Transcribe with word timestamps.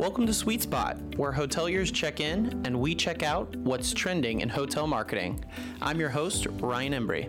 Welcome 0.00 0.24
to 0.28 0.32
Sweet 0.32 0.62
Spot, 0.62 0.96
where 1.16 1.30
hoteliers 1.30 1.92
check 1.92 2.20
in 2.20 2.62
and 2.64 2.80
we 2.80 2.94
check 2.94 3.22
out 3.22 3.54
what's 3.56 3.92
trending 3.92 4.40
in 4.40 4.48
hotel 4.48 4.86
marketing. 4.86 5.44
I'm 5.82 6.00
your 6.00 6.08
host, 6.08 6.46
Ryan 6.52 6.94
Embry. 6.94 7.26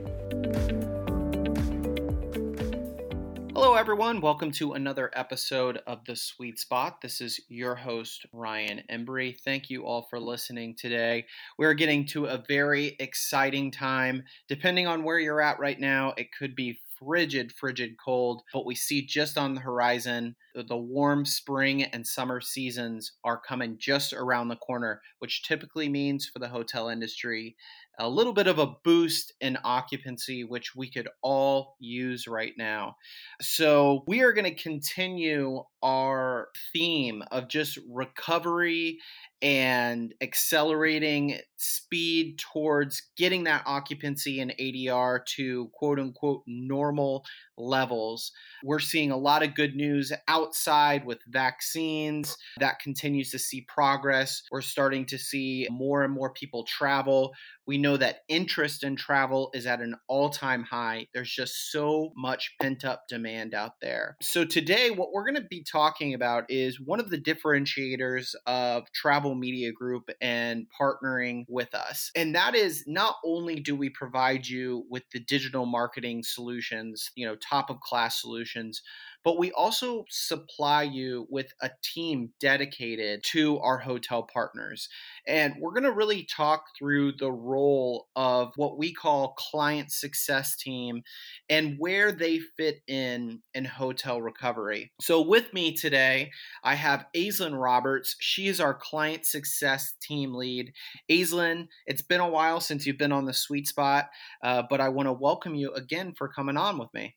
Hello, 3.54 3.74
everyone. 3.74 4.22
Welcome 4.22 4.52
to 4.54 4.72
another 4.72 5.12
episode 5.14 5.82
of 5.86 6.06
The 6.06 6.16
Sweet 6.16 6.60
Spot. 6.60 7.02
This 7.02 7.20
is 7.20 7.42
your 7.50 7.76
host, 7.76 8.26
Ryan 8.32 8.84
Embry. 8.90 9.38
Thank 9.38 9.70
you 9.70 9.86
all 9.86 10.04
for 10.04 10.18
listening 10.18 10.74
today. 10.76 11.26
We're 11.58 11.74
getting 11.74 12.06
to 12.08 12.28
a 12.28 12.42
very 12.48 12.96
exciting 13.00 13.72
time. 13.72 14.24
Depending 14.48 14.88
on 14.88 15.04
where 15.04 15.20
you're 15.20 15.42
at 15.42 15.60
right 15.60 15.78
now, 15.78 16.14
it 16.16 16.30
could 16.32 16.56
be 16.56 16.80
frigid, 17.04 17.52
frigid 17.52 17.96
cold. 18.04 18.44
But 18.54 18.66
we 18.66 18.76
see 18.76 19.06
just 19.06 19.38
on 19.38 19.56
the 19.56 19.62
horizon, 19.62 20.36
the 20.54 20.78
warm 20.78 21.26
spring 21.26 21.84
and 21.84 22.06
summer 22.06 22.42
seasons 22.42 23.14
are 23.24 23.40
coming 23.40 23.78
just 23.80 24.14
around 24.14 24.50
the 24.50 24.56
corner, 24.56 25.02
which 25.20 25.44
typically 25.44 25.90
means 25.90 26.26
for 26.28 26.40
the 26.40 26.50
hotel 26.50 26.90
industry 26.90 27.56
a 28.00 28.10
little 28.10 28.34
bit 28.34 28.48
of 28.48 28.58
a 28.60 28.68
boost 28.84 29.34
in 29.42 29.58
occupancy, 29.64 30.44
which 30.44 30.76
we 30.76 30.90
could 30.90 31.08
all 31.22 31.76
use 31.80 32.28
right 32.28 32.54
now. 32.58 32.96
So, 33.42 34.04
we 34.08 34.22
are 34.22 34.34
going 34.34 34.46
to 34.46 34.56
continue 34.64 35.64
our 35.84 36.50
theme 36.74 37.24
of 37.32 37.48
just 37.48 37.78
recovery 37.90 39.00
and 39.42 40.14
accelerating 40.22 41.40
speed 41.58 42.38
towards 42.38 43.02
getting 43.18 43.44
that 43.46 43.64
occupancy 43.66 44.40
and 44.40 44.54
ADR 44.60 45.20
to 45.36 45.70
quote 45.74 46.00
unquote 46.00 46.44
normal 46.46 47.26
levels. 47.62 48.32
We're 48.64 48.80
seeing 48.80 49.12
a 49.12 49.18
lot 49.18 49.44
of 49.44 49.56
good 49.56 49.76
news 49.76 50.12
outside 50.28 51.06
with 51.06 51.20
vaccines. 51.28 52.38
That 52.60 52.80
continues 52.80 53.32
to 53.32 53.40
see 53.40 53.62
progress. 53.68 54.44
We're 54.52 54.62
starting 54.62 55.06
to 55.08 55.18
see 55.18 55.68
more 55.72 56.04
and 56.04 56.14
more 56.14 56.32
people 56.32 56.64
travel. 56.64 57.34
We 57.68 57.78
know 57.78 57.96
that 57.98 58.20
interest 58.28 58.84
in 58.84 58.96
travel 58.96 59.50
is 59.54 59.66
at 59.66 59.82
an 59.82 59.96
all 60.08 60.30
time 60.30 60.64
high. 60.64 61.08
There's 61.14 61.32
just 61.32 61.72
so 61.72 62.12
much 62.16 62.54
pent 62.62 62.84
up 62.84 63.04
demand 63.08 63.54
out 63.54 63.74
there. 63.82 64.18
So, 64.22 64.44
today, 64.44 64.90
what 64.90 65.12
we're 65.14 65.26
going 65.26 65.42
to 65.42 65.48
be 65.50 65.64
talking 65.64 66.14
about 66.14 66.46
is 66.50 66.80
one 66.80 67.00
of 67.00 67.10
the 67.10 67.18
differentiators 67.18 68.34
of 68.48 68.92
Travel 68.94 69.36
Media 69.36 69.72
Group 69.72 70.10
and 70.20 70.66
partnering 70.80 71.46
with 71.48 71.74
us. 71.74 72.12
And 72.16 72.36
that 72.36 72.56
is 72.56 72.84
not 72.88 73.16
only 73.24 73.60
do 73.60 73.76
we 73.76 73.90
provide 73.90 74.48
you 74.48 74.86
with 74.90 75.04
the 75.14 75.20
digital 75.20 75.66
marketing 75.66 76.24
solutions, 76.24 77.12
you 77.16 77.26
know, 77.26 77.36
top 77.52 77.70
of 77.70 77.80
class 77.82 78.22
solutions, 78.22 78.82
but 79.24 79.38
we 79.38 79.52
also 79.52 80.06
supply 80.10 80.84
you 80.84 81.28
with 81.30 81.54
a 81.62 81.70
team 81.84 82.32
dedicated 82.40 83.24
to 83.24 83.60
our 83.60 83.78
hotel 83.78 84.24
partners. 84.24 84.90
And 85.28 85.56
we're 85.60 85.74
going 85.74 85.84
to 85.84 85.92
really 85.92 86.24
talk 86.24 86.66
through 86.78 87.14
the 87.14 87.32
role 87.32 88.08
of 88.16 88.54
what 88.56 88.78
we 88.78 88.94
call 88.94 89.36
client 89.38 89.92
success 89.92 90.56
team 90.56 91.04
and 91.50 91.76
where 91.78 92.12
they 92.12 92.40
fit 92.40 92.82
in 92.88 93.42
in 93.54 93.66
hotel 93.66 94.22
recovery. 94.22 94.92
So 95.02 95.22
with 95.22 95.54
me 95.54 95.74
today, 95.74 96.32
I 96.64 96.76
have 96.76 97.06
Aislinn 97.16 97.62
Roberts. 97.62 98.16
She 98.20 98.48
is 98.48 98.60
our 98.60 98.74
client 98.74 99.26
success 99.26 99.94
team 100.02 100.34
lead. 100.34 100.74
Aislinn, 101.10 101.68
it's 101.86 102.02
been 102.02 102.22
a 102.22 102.30
while 102.30 102.60
since 102.60 102.86
you've 102.86 102.98
been 102.98 103.12
on 103.12 103.26
the 103.26 103.34
sweet 103.34 103.68
spot, 103.68 104.10
uh, 104.44 104.64
but 104.70 104.82
I 104.82 104.90
want 104.90 105.08
to 105.08 105.14
welcome 105.14 105.54
you 105.54 105.72
again 105.74 106.14
for 106.18 106.28
coming 106.28 106.58
on 106.58 106.78
with 106.78 106.90
me. 106.94 107.16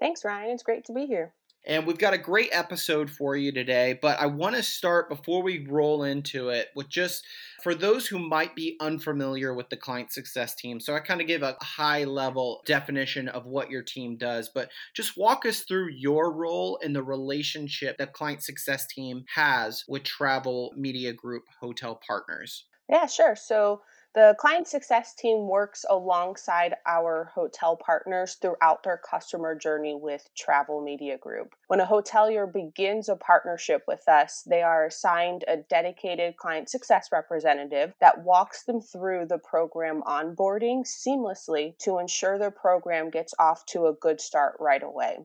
Thanks, 0.00 0.24
Ryan. 0.24 0.50
It's 0.50 0.62
great 0.62 0.84
to 0.86 0.92
be 0.92 1.06
here. 1.06 1.34
And 1.66 1.86
we've 1.86 1.98
got 1.98 2.12
a 2.12 2.18
great 2.18 2.50
episode 2.52 3.08
for 3.08 3.36
you 3.36 3.50
today, 3.50 3.98
but 4.02 4.20
I 4.20 4.26
want 4.26 4.54
to 4.54 4.62
start 4.62 5.08
before 5.08 5.42
we 5.42 5.66
roll 5.66 6.04
into 6.04 6.50
it 6.50 6.68
with 6.76 6.90
just 6.90 7.24
for 7.62 7.74
those 7.74 8.06
who 8.06 8.18
might 8.18 8.54
be 8.54 8.76
unfamiliar 8.80 9.54
with 9.54 9.70
the 9.70 9.78
client 9.78 10.12
success 10.12 10.54
team. 10.54 10.78
So 10.78 10.94
I 10.94 11.00
kind 11.00 11.22
of 11.22 11.26
give 11.26 11.42
a 11.42 11.56
high 11.62 12.04
level 12.04 12.60
definition 12.66 13.28
of 13.28 13.46
what 13.46 13.70
your 13.70 13.82
team 13.82 14.18
does, 14.18 14.50
but 14.54 14.68
just 14.94 15.16
walk 15.16 15.46
us 15.46 15.60
through 15.60 15.88
your 15.92 16.34
role 16.34 16.78
in 16.82 16.92
the 16.92 17.02
relationship 17.02 17.96
that 17.96 18.12
client 18.12 18.42
success 18.42 18.86
team 18.86 19.24
has 19.34 19.84
with 19.88 20.02
Travel 20.02 20.74
Media 20.76 21.14
Group 21.14 21.44
hotel 21.62 21.98
partners. 22.06 22.66
Yeah, 22.90 23.06
sure. 23.06 23.36
So 23.36 23.80
the 24.14 24.36
client 24.38 24.68
success 24.68 25.12
team 25.12 25.48
works 25.48 25.84
alongside 25.90 26.76
our 26.86 27.32
hotel 27.34 27.76
partners 27.76 28.36
throughout 28.40 28.84
their 28.84 28.96
customer 28.96 29.56
journey 29.56 29.94
with 29.94 30.28
Travel 30.36 30.80
Media 30.80 31.18
Group. 31.18 31.54
When 31.66 31.80
a 31.80 31.86
hotelier 31.86 32.46
begins 32.46 33.08
a 33.08 33.16
partnership 33.16 33.82
with 33.88 34.08
us, 34.08 34.44
they 34.48 34.62
are 34.62 34.86
assigned 34.86 35.44
a 35.48 35.56
dedicated 35.56 36.36
client 36.36 36.70
success 36.70 37.08
representative 37.10 37.92
that 38.00 38.22
walks 38.22 38.62
them 38.62 38.80
through 38.80 39.26
the 39.26 39.38
program 39.38 40.02
onboarding 40.06 40.84
seamlessly 40.84 41.76
to 41.78 41.98
ensure 41.98 42.38
their 42.38 42.52
program 42.52 43.10
gets 43.10 43.34
off 43.40 43.66
to 43.66 43.86
a 43.86 43.94
good 43.94 44.20
start 44.20 44.54
right 44.60 44.82
away. 44.84 45.18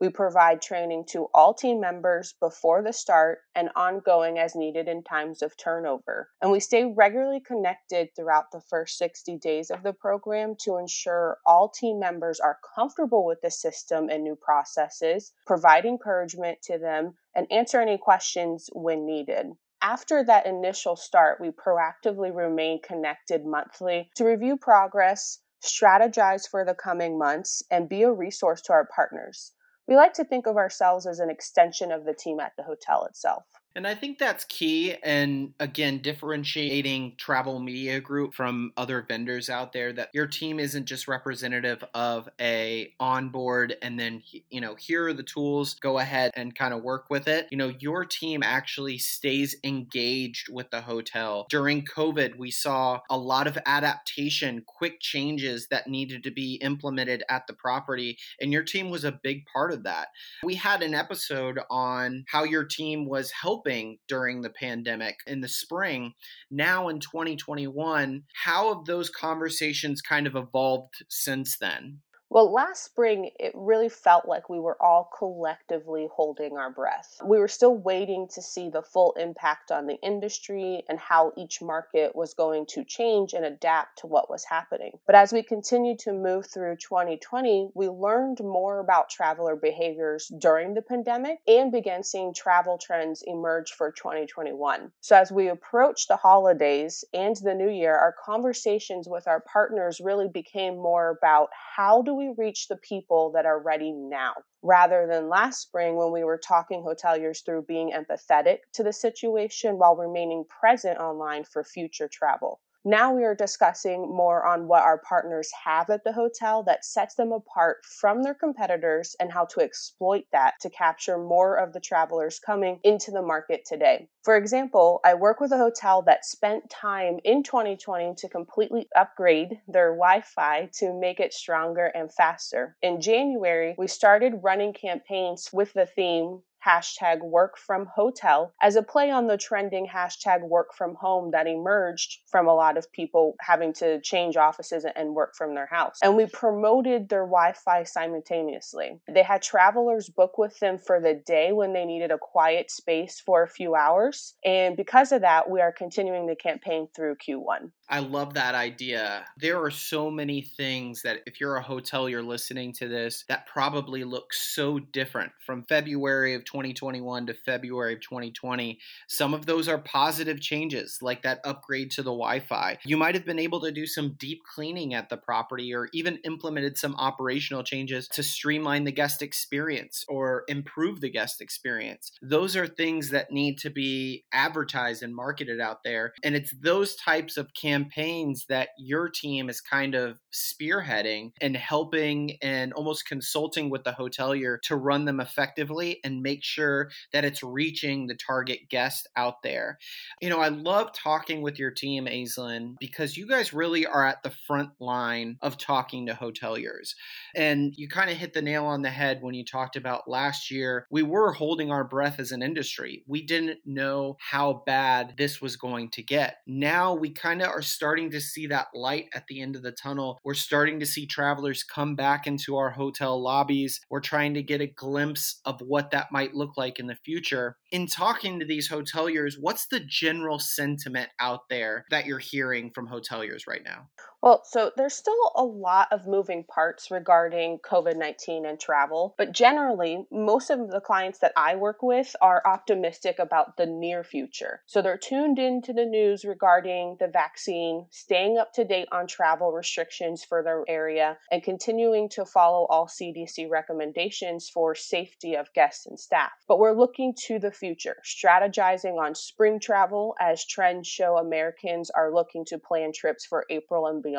We 0.00 0.08
provide 0.08 0.60
training 0.60 1.04
to 1.10 1.28
all 1.32 1.54
team 1.54 1.80
members 1.80 2.34
before 2.40 2.82
the 2.82 2.92
start 2.92 3.38
and 3.54 3.70
ongoing 3.76 4.38
as 4.38 4.56
needed 4.56 4.88
in 4.88 5.04
times 5.04 5.40
of 5.40 5.56
turnover. 5.56 6.30
And 6.42 6.50
we 6.50 6.58
stay 6.58 6.84
regularly 6.84 7.40
connected 7.40 8.08
throughout 8.14 8.50
the 8.50 8.60
first 8.60 8.98
60 8.98 9.38
days 9.38 9.70
of 9.70 9.82
the 9.82 9.92
program 9.92 10.56
to 10.62 10.78
ensure 10.78 11.38
all 11.46 11.68
team 11.68 12.00
members 12.00 12.40
are 12.40 12.58
comfortable 12.74 13.24
with 13.24 13.40
the 13.40 13.50
system 13.50 14.08
and 14.08 14.24
new 14.24 14.36
processes, 14.36 15.32
provide 15.46 15.84
encouragement 15.84 16.60
to 16.62 16.76
them, 16.76 17.14
and 17.34 17.46
answer 17.52 17.80
any 17.80 17.96
questions 17.96 18.68
when 18.72 19.06
needed. 19.06 19.52
After 19.80 20.24
that 20.24 20.46
initial 20.46 20.96
start, 20.96 21.40
we 21.40 21.50
proactively 21.50 22.34
remain 22.34 22.80
connected 22.82 23.44
monthly 23.44 24.10
to 24.16 24.24
review 24.24 24.56
progress, 24.56 25.40
strategize 25.62 26.48
for 26.48 26.64
the 26.64 26.74
coming 26.74 27.18
months, 27.18 27.62
and 27.70 27.88
be 27.88 28.02
a 28.02 28.12
resource 28.12 28.60
to 28.62 28.72
our 28.72 28.86
partners. 28.86 29.52
We 29.86 29.96
like 29.96 30.14
to 30.14 30.24
think 30.24 30.46
of 30.46 30.56
ourselves 30.56 31.06
as 31.06 31.20
an 31.20 31.30
extension 31.30 31.92
of 31.92 32.04
the 32.04 32.14
team 32.14 32.40
at 32.40 32.52
the 32.56 32.62
hotel 32.62 33.04
itself. 33.04 33.44
And 33.76 33.88
I 33.88 33.94
think 33.96 34.18
that's 34.18 34.44
key. 34.44 34.94
And 35.02 35.52
again, 35.58 35.98
differentiating 35.98 37.14
Travel 37.18 37.58
Media 37.58 38.00
Group 38.00 38.32
from 38.32 38.72
other 38.76 39.02
vendors 39.02 39.50
out 39.50 39.72
there 39.72 39.92
that 39.94 40.10
your 40.14 40.28
team 40.28 40.60
isn't 40.60 40.84
just 40.84 41.08
representative 41.08 41.82
of 41.92 42.28
a 42.40 42.92
onboard 43.00 43.76
and 43.82 43.98
then, 43.98 44.22
you 44.48 44.60
know, 44.60 44.76
here 44.76 45.08
are 45.08 45.12
the 45.12 45.24
tools, 45.24 45.74
go 45.74 45.98
ahead 45.98 46.30
and 46.36 46.54
kind 46.54 46.72
of 46.72 46.84
work 46.84 47.06
with 47.10 47.26
it. 47.26 47.48
You 47.50 47.58
know, 47.58 47.72
your 47.80 48.04
team 48.04 48.44
actually 48.44 48.98
stays 48.98 49.56
engaged 49.64 50.48
with 50.48 50.70
the 50.70 50.82
hotel. 50.82 51.46
During 51.50 51.84
COVID, 51.84 52.38
we 52.38 52.52
saw 52.52 53.00
a 53.10 53.18
lot 53.18 53.48
of 53.48 53.58
adaptation, 53.66 54.62
quick 54.66 55.00
changes 55.00 55.66
that 55.68 55.88
needed 55.88 56.22
to 56.22 56.30
be 56.30 56.54
implemented 56.56 57.24
at 57.28 57.48
the 57.48 57.54
property. 57.54 58.18
And 58.40 58.52
your 58.52 58.62
team 58.62 58.88
was 58.90 59.02
a 59.02 59.10
big 59.10 59.46
part 59.46 59.72
of 59.72 59.82
that. 59.82 60.08
We 60.44 60.54
had 60.54 60.80
an 60.82 60.94
episode 60.94 61.58
on 61.70 62.24
how 62.28 62.44
your 62.44 62.64
team 62.64 63.06
was 63.06 63.32
helping 63.32 63.63
helping 63.64 63.98
during 64.08 64.42
the 64.42 64.50
pandemic 64.50 65.16
in 65.26 65.40
the 65.40 65.48
spring. 65.48 66.12
Now 66.50 66.88
in 66.88 67.00
2021, 67.00 68.22
how 68.44 68.74
have 68.74 68.84
those 68.84 69.10
conversations 69.10 70.00
kind 70.00 70.26
of 70.26 70.36
evolved 70.36 70.94
since 71.08 71.58
then? 71.58 72.00
Well, 72.34 72.52
last 72.52 72.82
spring, 72.82 73.30
it 73.38 73.52
really 73.54 73.88
felt 73.88 74.26
like 74.26 74.50
we 74.50 74.58
were 74.58 74.76
all 74.82 75.08
collectively 75.16 76.08
holding 76.12 76.56
our 76.56 76.68
breath. 76.68 77.20
We 77.24 77.38
were 77.38 77.46
still 77.46 77.76
waiting 77.76 78.26
to 78.34 78.42
see 78.42 78.70
the 78.70 78.82
full 78.82 79.12
impact 79.12 79.70
on 79.70 79.86
the 79.86 80.00
industry 80.02 80.82
and 80.88 80.98
how 80.98 81.32
each 81.36 81.62
market 81.62 82.16
was 82.16 82.34
going 82.34 82.66
to 82.70 82.82
change 82.82 83.34
and 83.34 83.44
adapt 83.44 84.00
to 84.00 84.08
what 84.08 84.28
was 84.28 84.42
happening. 84.42 84.98
But 85.06 85.14
as 85.14 85.32
we 85.32 85.44
continued 85.44 86.00
to 86.00 86.12
move 86.12 86.46
through 86.46 86.78
2020, 86.78 87.70
we 87.72 87.88
learned 87.88 88.40
more 88.40 88.80
about 88.80 89.10
traveler 89.10 89.54
behaviors 89.54 90.26
during 90.36 90.74
the 90.74 90.82
pandemic 90.82 91.38
and 91.46 91.70
began 91.70 92.02
seeing 92.02 92.34
travel 92.34 92.78
trends 92.78 93.22
emerge 93.24 93.70
for 93.70 93.92
2021. 93.92 94.90
So 95.02 95.14
as 95.14 95.30
we 95.30 95.46
approached 95.50 96.08
the 96.08 96.16
holidays 96.16 97.04
and 97.14 97.36
the 97.36 97.54
new 97.54 97.70
year, 97.70 97.94
our 97.94 98.16
conversations 98.24 99.06
with 99.08 99.28
our 99.28 99.38
partners 99.38 100.00
really 100.00 100.26
became 100.26 100.74
more 100.74 101.10
about 101.10 101.50
how 101.76 102.02
do 102.02 102.12
we 102.12 102.23
we 102.28 102.44
reach 102.44 102.68
the 102.68 102.76
people 102.76 103.30
that 103.32 103.46
are 103.46 103.60
ready 103.60 103.92
now 103.92 104.34
rather 104.62 105.06
than 105.06 105.28
last 105.28 105.60
spring 105.60 105.96
when 105.96 106.12
we 106.12 106.24
were 106.24 106.38
talking 106.38 106.82
hoteliers 106.82 107.44
through 107.44 107.62
being 107.62 107.92
empathetic 107.92 108.58
to 108.72 108.82
the 108.82 108.92
situation 108.92 109.78
while 109.78 109.96
remaining 109.96 110.44
present 110.48 110.98
online 110.98 111.44
for 111.44 111.64
future 111.64 112.08
travel. 112.08 112.60
Now 112.86 113.14
we 113.14 113.24
are 113.24 113.34
discussing 113.34 114.14
more 114.14 114.44
on 114.44 114.68
what 114.68 114.82
our 114.82 114.98
partners 114.98 115.50
have 115.64 115.88
at 115.88 116.04
the 116.04 116.12
hotel 116.12 116.62
that 116.64 116.84
sets 116.84 117.14
them 117.14 117.32
apart 117.32 117.78
from 117.82 118.22
their 118.22 118.34
competitors 118.34 119.16
and 119.18 119.32
how 119.32 119.46
to 119.46 119.60
exploit 119.60 120.24
that 120.32 120.60
to 120.60 120.68
capture 120.68 121.16
more 121.16 121.56
of 121.56 121.72
the 121.72 121.80
travelers 121.80 122.38
coming 122.38 122.80
into 122.84 123.10
the 123.10 123.22
market 123.22 123.64
today. 123.64 124.10
For 124.22 124.36
example, 124.36 125.00
I 125.02 125.14
work 125.14 125.40
with 125.40 125.52
a 125.52 125.56
hotel 125.56 126.02
that 126.02 126.26
spent 126.26 126.68
time 126.68 127.20
in 127.24 127.42
2020 127.42 128.16
to 128.16 128.28
completely 128.28 128.86
upgrade 128.94 129.60
their 129.66 129.92
Wi 129.92 130.20
Fi 130.20 130.68
to 130.80 130.92
make 130.92 131.20
it 131.20 131.32
stronger 131.32 131.86
and 131.86 132.12
faster. 132.12 132.76
In 132.82 133.00
January, 133.00 133.74
we 133.78 133.86
started 133.86 134.40
running 134.42 134.74
campaigns 134.74 135.48
with 135.54 135.72
the 135.72 135.86
theme 135.86 136.42
hashtag 136.64 137.22
work 137.22 137.58
from 137.58 137.86
hotel 137.86 138.54
as 138.62 138.76
a 138.76 138.82
play 138.82 139.10
on 139.10 139.26
the 139.26 139.36
trending 139.36 139.86
hashtag 139.86 140.40
work 140.48 140.74
from 140.74 140.94
home 140.94 141.30
that 141.32 141.46
emerged 141.46 142.20
from 142.30 142.46
a 142.46 142.54
lot 142.54 142.76
of 142.76 142.90
people 142.92 143.34
having 143.40 143.72
to 143.74 144.00
change 144.00 144.36
offices 144.36 144.84
and 144.96 145.14
work 145.14 145.34
from 145.34 145.54
their 145.54 145.66
house. 145.66 145.98
And 146.02 146.16
we 146.16 146.26
promoted 146.26 147.08
their 147.08 147.24
Wi 147.24 147.52
Fi 147.52 147.84
simultaneously. 147.84 149.00
They 149.08 149.22
had 149.22 149.42
travelers 149.42 150.08
book 150.08 150.38
with 150.38 150.58
them 150.60 150.78
for 150.78 151.00
the 151.00 151.14
day 151.14 151.52
when 151.52 151.72
they 151.72 151.84
needed 151.84 152.10
a 152.10 152.18
quiet 152.18 152.70
space 152.70 153.20
for 153.24 153.42
a 153.42 153.48
few 153.48 153.74
hours. 153.74 154.34
And 154.44 154.76
because 154.76 155.12
of 155.12 155.20
that, 155.22 155.50
we 155.50 155.60
are 155.60 155.72
continuing 155.72 156.26
the 156.26 156.36
campaign 156.36 156.88
through 156.94 157.16
Q1. 157.16 157.70
I 157.88 157.98
love 157.98 158.34
that 158.34 158.54
idea. 158.54 159.26
There 159.36 159.62
are 159.62 159.70
so 159.70 160.10
many 160.10 160.40
things 160.40 161.02
that 161.02 161.20
if 161.26 161.40
you're 161.40 161.56
a 161.56 161.62
hotel, 161.62 162.08
you're 162.08 162.22
listening 162.22 162.72
to 162.74 162.88
this, 162.88 163.24
that 163.28 163.46
probably 163.46 164.04
looks 164.04 164.54
so 164.54 164.78
different 164.78 165.32
from 165.44 165.64
February 165.68 166.34
of 166.34 166.44
2021 166.54 167.26
to 167.26 167.34
February 167.34 167.94
of 167.94 168.00
2020. 168.00 168.78
Some 169.08 169.34
of 169.34 169.44
those 169.44 169.66
are 169.66 169.78
positive 169.78 170.40
changes, 170.40 170.98
like 171.02 171.22
that 171.22 171.40
upgrade 171.44 171.90
to 171.92 172.02
the 172.02 172.12
Wi 172.12 172.38
Fi. 172.38 172.78
You 172.84 172.96
might 172.96 173.16
have 173.16 173.24
been 173.24 173.40
able 173.40 173.60
to 173.62 173.72
do 173.72 173.86
some 173.86 174.14
deep 174.18 174.42
cleaning 174.54 174.94
at 174.94 175.08
the 175.08 175.16
property 175.16 175.74
or 175.74 175.88
even 175.92 176.18
implemented 176.24 176.78
some 176.78 176.94
operational 176.94 177.64
changes 177.64 178.06
to 178.08 178.22
streamline 178.22 178.84
the 178.84 178.92
guest 178.92 179.20
experience 179.20 180.04
or 180.06 180.44
improve 180.46 181.00
the 181.00 181.10
guest 181.10 181.40
experience. 181.40 182.12
Those 182.22 182.54
are 182.54 182.68
things 182.68 183.10
that 183.10 183.32
need 183.32 183.58
to 183.58 183.70
be 183.70 184.24
advertised 184.32 185.02
and 185.02 185.14
marketed 185.14 185.60
out 185.60 185.78
there. 185.84 186.12
And 186.22 186.36
it's 186.36 186.54
those 186.62 186.94
types 186.94 187.36
of 187.36 187.52
campaigns 187.60 188.46
that 188.48 188.68
your 188.78 189.08
team 189.08 189.48
is 189.48 189.60
kind 189.60 189.96
of 189.96 190.18
spearheading 190.32 191.32
and 191.40 191.56
helping 191.56 192.36
and 192.40 192.72
almost 192.74 193.08
consulting 193.08 193.70
with 193.70 193.82
the 193.82 193.92
hotelier 193.92 194.58
to 194.62 194.76
run 194.76 195.04
them 195.04 195.18
effectively 195.18 195.98
and 196.04 196.22
make 196.22 196.43
sure 196.44 196.90
that 197.12 197.24
it's 197.24 197.42
reaching 197.42 198.06
the 198.06 198.14
target 198.14 198.68
guest 198.68 199.08
out 199.16 199.42
there. 199.42 199.78
You 200.20 200.30
know, 200.30 200.40
I 200.40 200.48
love 200.48 200.92
talking 200.92 201.42
with 201.42 201.58
your 201.58 201.70
team, 201.70 202.06
Aislinn, 202.06 202.76
because 202.78 203.16
you 203.16 203.26
guys 203.26 203.52
really 203.52 203.86
are 203.86 204.06
at 204.06 204.22
the 204.22 204.32
front 204.46 204.70
line 204.80 205.36
of 205.42 205.58
talking 205.58 206.06
to 206.06 206.14
hoteliers. 206.14 206.94
And 207.34 207.74
you 207.76 207.88
kind 207.88 208.10
of 208.10 208.16
hit 208.16 208.32
the 208.32 208.42
nail 208.42 208.66
on 208.66 208.82
the 208.82 208.90
head 208.90 209.18
when 209.20 209.34
you 209.34 209.44
talked 209.44 209.76
about 209.76 210.08
last 210.08 210.50
year. 210.50 210.86
We 210.90 211.02
were 211.02 211.32
holding 211.32 211.70
our 211.70 211.84
breath 211.84 212.20
as 212.20 212.32
an 212.32 212.42
industry. 212.42 213.02
We 213.06 213.22
didn't 213.22 213.60
know 213.64 214.16
how 214.20 214.62
bad 214.66 215.14
this 215.16 215.40
was 215.40 215.56
going 215.56 215.90
to 215.90 216.02
get. 216.02 216.38
Now 216.46 216.94
we 216.94 217.10
kind 217.10 217.42
of 217.42 217.48
are 217.48 217.62
starting 217.62 218.10
to 218.10 218.20
see 218.20 218.46
that 218.48 218.68
light 218.74 219.08
at 219.14 219.26
the 219.28 219.40
end 219.40 219.56
of 219.56 219.62
the 219.62 219.72
tunnel. 219.72 220.20
We're 220.24 220.34
starting 220.34 220.80
to 220.80 220.86
see 220.86 221.06
travelers 221.06 221.62
come 221.62 221.94
back 221.96 222.26
into 222.26 222.56
our 222.56 222.70
hotel 222.70 223.20
lobbies. 223.20 223.80
We're 223.90 224.00
trying 224.00 224.34
to 224.34 224.42
get 224.42 224.60
a 224.60 224.66
glimpse 224.66 225.40
of 225.44 225.60
what 225.60 225.90
that 225.90 226.12
might 226.12 226.33
look 226.34 226.56
like 226.56 226.78
in 226.78 226.86
the 226.86 226.94
future. 226.94 227.56
In 227.70 227.86
talking 227.86 228.38
to 228.40 228.46
these 228.46 228.68
hoteliers, 228.68 229.34
what's 229.38 229.66
the 229.66 229.80
general 229.80 230.38
sentiment 230.38 231.10
out 231.20 231.48
there 231.48 231.84
that 231.90 232.06
you're 232.06 232.18
hearing 232.18 232.70
from 232.74 232.88
hoteliers 232.88 233.46
right 233.46 233.62
now? 233.64 233.88
Well, 234.24 234.42
so 234.46 234.70
there's 234.74 234.94
still 234.94 235.32
a 235.36 235.44
lot 235.44 235.88
of 235.92 236.06
moving 236.06 236.44
parts 236.44 236.90
regarding 236.90 237.58
COVID 237.58 237.98
19 237.98 238.46
and 238.46 238.58
travel, 238.58 239.14
but 239.18 239.32
generally, 239.32 240.06
most 240.10 240.48
of 240.48 240.70
the 240.70 240.80
clients 240.80 241.18
that 241.18 241.34
I 241.36 241.56
work 241.56 241.82
with 241.82 242.16
are 242.22 242.40
optimistic 242.46 243.18
about 243.18 243.58
the 243.58 243.66
near 243.66 244.02
future. 244.02 244.62
So 244.64 244.80
they're 244.80 244.96
tuned 244.96 245.38
into 245.38 245.74
the 245.74 245.84
news 245.84 246.24
regarding 246.24 246.96
the 247.00 247.06
vaccine, 247.06 247.84
staying 247.90 248.38
up 248.38 248.54
to 248.54 248.64
date 248.64 248.88
on 248.90 249.06
travel 249.06 249.52
restrictions 249.52 250.24
for 250.24 250.42
their 250.42 250.64
area, 250.68 251.18
and 251.30 251.42
continuing 251.42 252.08
to 252.14 252.24
follow 252.24 252.64
all 252.70 252.86
CDC 252.86 253.50
recommendations 253.50 254.48
for 254.48 254.74
safety 254.74 255.34
of 255.34 255.52
guests 255.52 255.84
and 255.84 256.00
staff. 256.00 256.32
But 256.48 256.58
we're 256.58 256.72
looking 256.72 257.12
to 257.26 257.38
the 257.38 257.52
future, 257.52 257.96
strategizing 258.02 258.98
on 258.98 259.14
spring 259.14 259.60
travel 259.60 260.14
as 260.18 260.46
trends 260.46 260.88
show 260.88 261.18
Americans 261.18 261.90
are 261.90 262.10
looking 262.10 262.46
to 262.46 262.58
plan 262.58 262.90
trips 262.94 263.26
for 263.26 263.44
April 263.50 263.86
and 263.86 264.02
beyond 264.02 264.13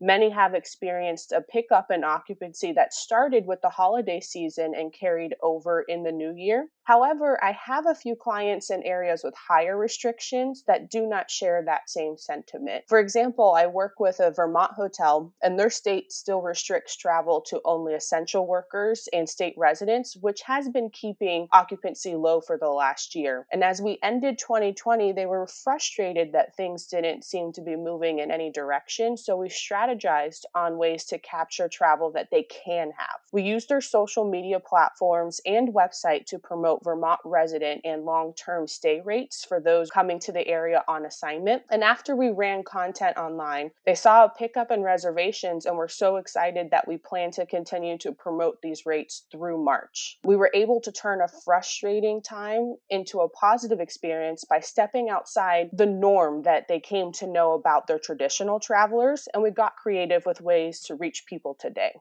Many 0.00 0.30
have 0.30 0.54
experienced 0.54 1.32
a 1.32 1.40
pickup 1.40 1.90
in 1.90 2.04
occupancy 2.04 2.72
that 2.72 2.94
started 2.94 3.46
with 3.46 3.60
the 3.62 3.68
holiday 3.68 4.20
season 4.20 4.74
and 4.74 4.92
carried 4.92 5.34
over 5.42 5.82
in 5.82 6.02
the 6.02 6.12
new 6.12 6.34
year. 6.34 6.68
However, 6.84 7.42
I 7.42 7.52
have 7.52 7.86
a 7.86 7.94
few 7.94 8.14
clients 8.14 8.70
in 8.70 8.82
areas 8.82 9.22
with 9.24 9.34
higher 9.34 9.76
restrictions 9.76 10.64
that 10.66 10.90
do 10.90 11.06
not 11.06 11.30
share 11.30 11.62
that 11.64 11.88
same 11.88 12.18
sentiment. 12.18 12.84
For 12.88 12.98
example, 12.98 13.54
I 13.56 13.66
work 13.66 13.94
with 13.98 14.20
a 14.20 14.30
Vermont 14.30 14.72
hotel, 14.72 15.32
and 15.42 15.58
their 15.58 15.70
state 15.70 16.12
still 16.12 16.42
restricts 16.42 16.96
travel 16.96 17.40
to 17.48 17.60
only 17.64 17.94
essential 17.94 18.46
workers 18.46 19.08
and 19.14 19.26
state 19.26 19.54
residents, 19.56 20.14
which 20.20 20.42
has 20.42 20.68
been 20.68 20.90
keeping 20.90 21.48
occupancy 21.52 22.14
low 22.14 22.42
for 22.42 22.58
the 22.58 22.68
last 22.68 23.14
year. 23.14 23.46
And 23.50 23.64
as 23.64 23.80
we 23.80 23.98
ended 24.02 24.38
2020, 24.38 25.12
they 25.12 25.26
were 25.26 25.46
frustrated 25.46 26.32
that 26.32 26.54
things 26.54 26.86
didn't 26.86 27.24
seem 27.24 27.52
to 27.52 27.62
be 27.62 27.76
moving 27.76 28.18
in 28.18 28.30
any 28.30 28.50
direction. 28.50 29.16
So 29.16 29.33
we 29.36 29.48
strategized 29.48 30.44
on 30.54 30.78
ways 30.78 31.04
to 31.06 31.18
capture 31.18 31.68
travel 31.68 32.12
that 32.12 32.28
they 32.30 32.42
can 32.44 32.92
have. 32.96 33.20
We 33.32 33.42
used 33.42 33.68
their 33.68 33.80
social 33.80 34.28
media 34.28 34.60
platforms 34.60 35.40
and 35.46 35.74
website 35.74 36.26
to 36.26 36.38
promote 36.38 36.84
Vermont 36.84 37.20
resident 37.24 37.82
and 37.84 38.04
long 38.04 38.34
term 38.34 38.66
stay 38.66 39.00
rates 39.04 39.44
for 39.44 39.60
those 39.60 39.90
coming 39.90 40.18
to 40.20 40.32
the 40.32 40.46
area 40.46 40.84
on 40.88 41.06
assignment. 41.06 41.62
And 41.70 41.82
after 41.82 42.16
we 42.16 42.30
ran 42.30 42.62
content 42.62 43.16
online, 43.16 43.70
they 43.86 43.94
saw 43.94 44.24
a 44.24 44.28
pickup 44.28 44.70
in 44.70 44.82
reservations 44.82 45.66
and 45.66 45.76
were 45.76 45.88
so 45.88 46.16
excited 46.16 46.70
that 46.70 46.86
we 46.86 46.96
plan 46.96 47.30
to 47.32 47.46
continue 47.46 47.98
to 47.98 48.12
promote 48.12 48.60
these 48.62 48.86
rates 48.86 49.26
through 49.30 49.62
March. 49.62 50.18
We 50.24 50.36
were 50.36 50.50
able 50.54 50.80
to 50.82 50.92
turn 50.92 51.20
a 51.20 51.28
frustrating 51.28 52.22
time 52.22 52.76
into 52.90 53.20
a 53.20 53.28
positive 53.28 53.80
experience 53.80 54.44
by 54.44 54.60
stepping 54.60 55.08
outside 55.08 55.70
the 55.72 55.86
norm 55.86 56.42
that 56.42 56.68
they 56.68 56.80
came 56.80 57.12
to 57.12 57.26
know 57.26 57.52
about 57.52 57.86
their 57.86 57.98
traditional 57.98 58.60
travelers, 58.60 59.23
and 59.32 59.42
we 59.42 59.50
got 59.50 59.76
creative 59.76 60.26
with 60.26 60.40
ways 60.40 60.80
to 60.80 60.94
reach 60.94 61.24
people 61.26 61.56
today. 61.58 61.92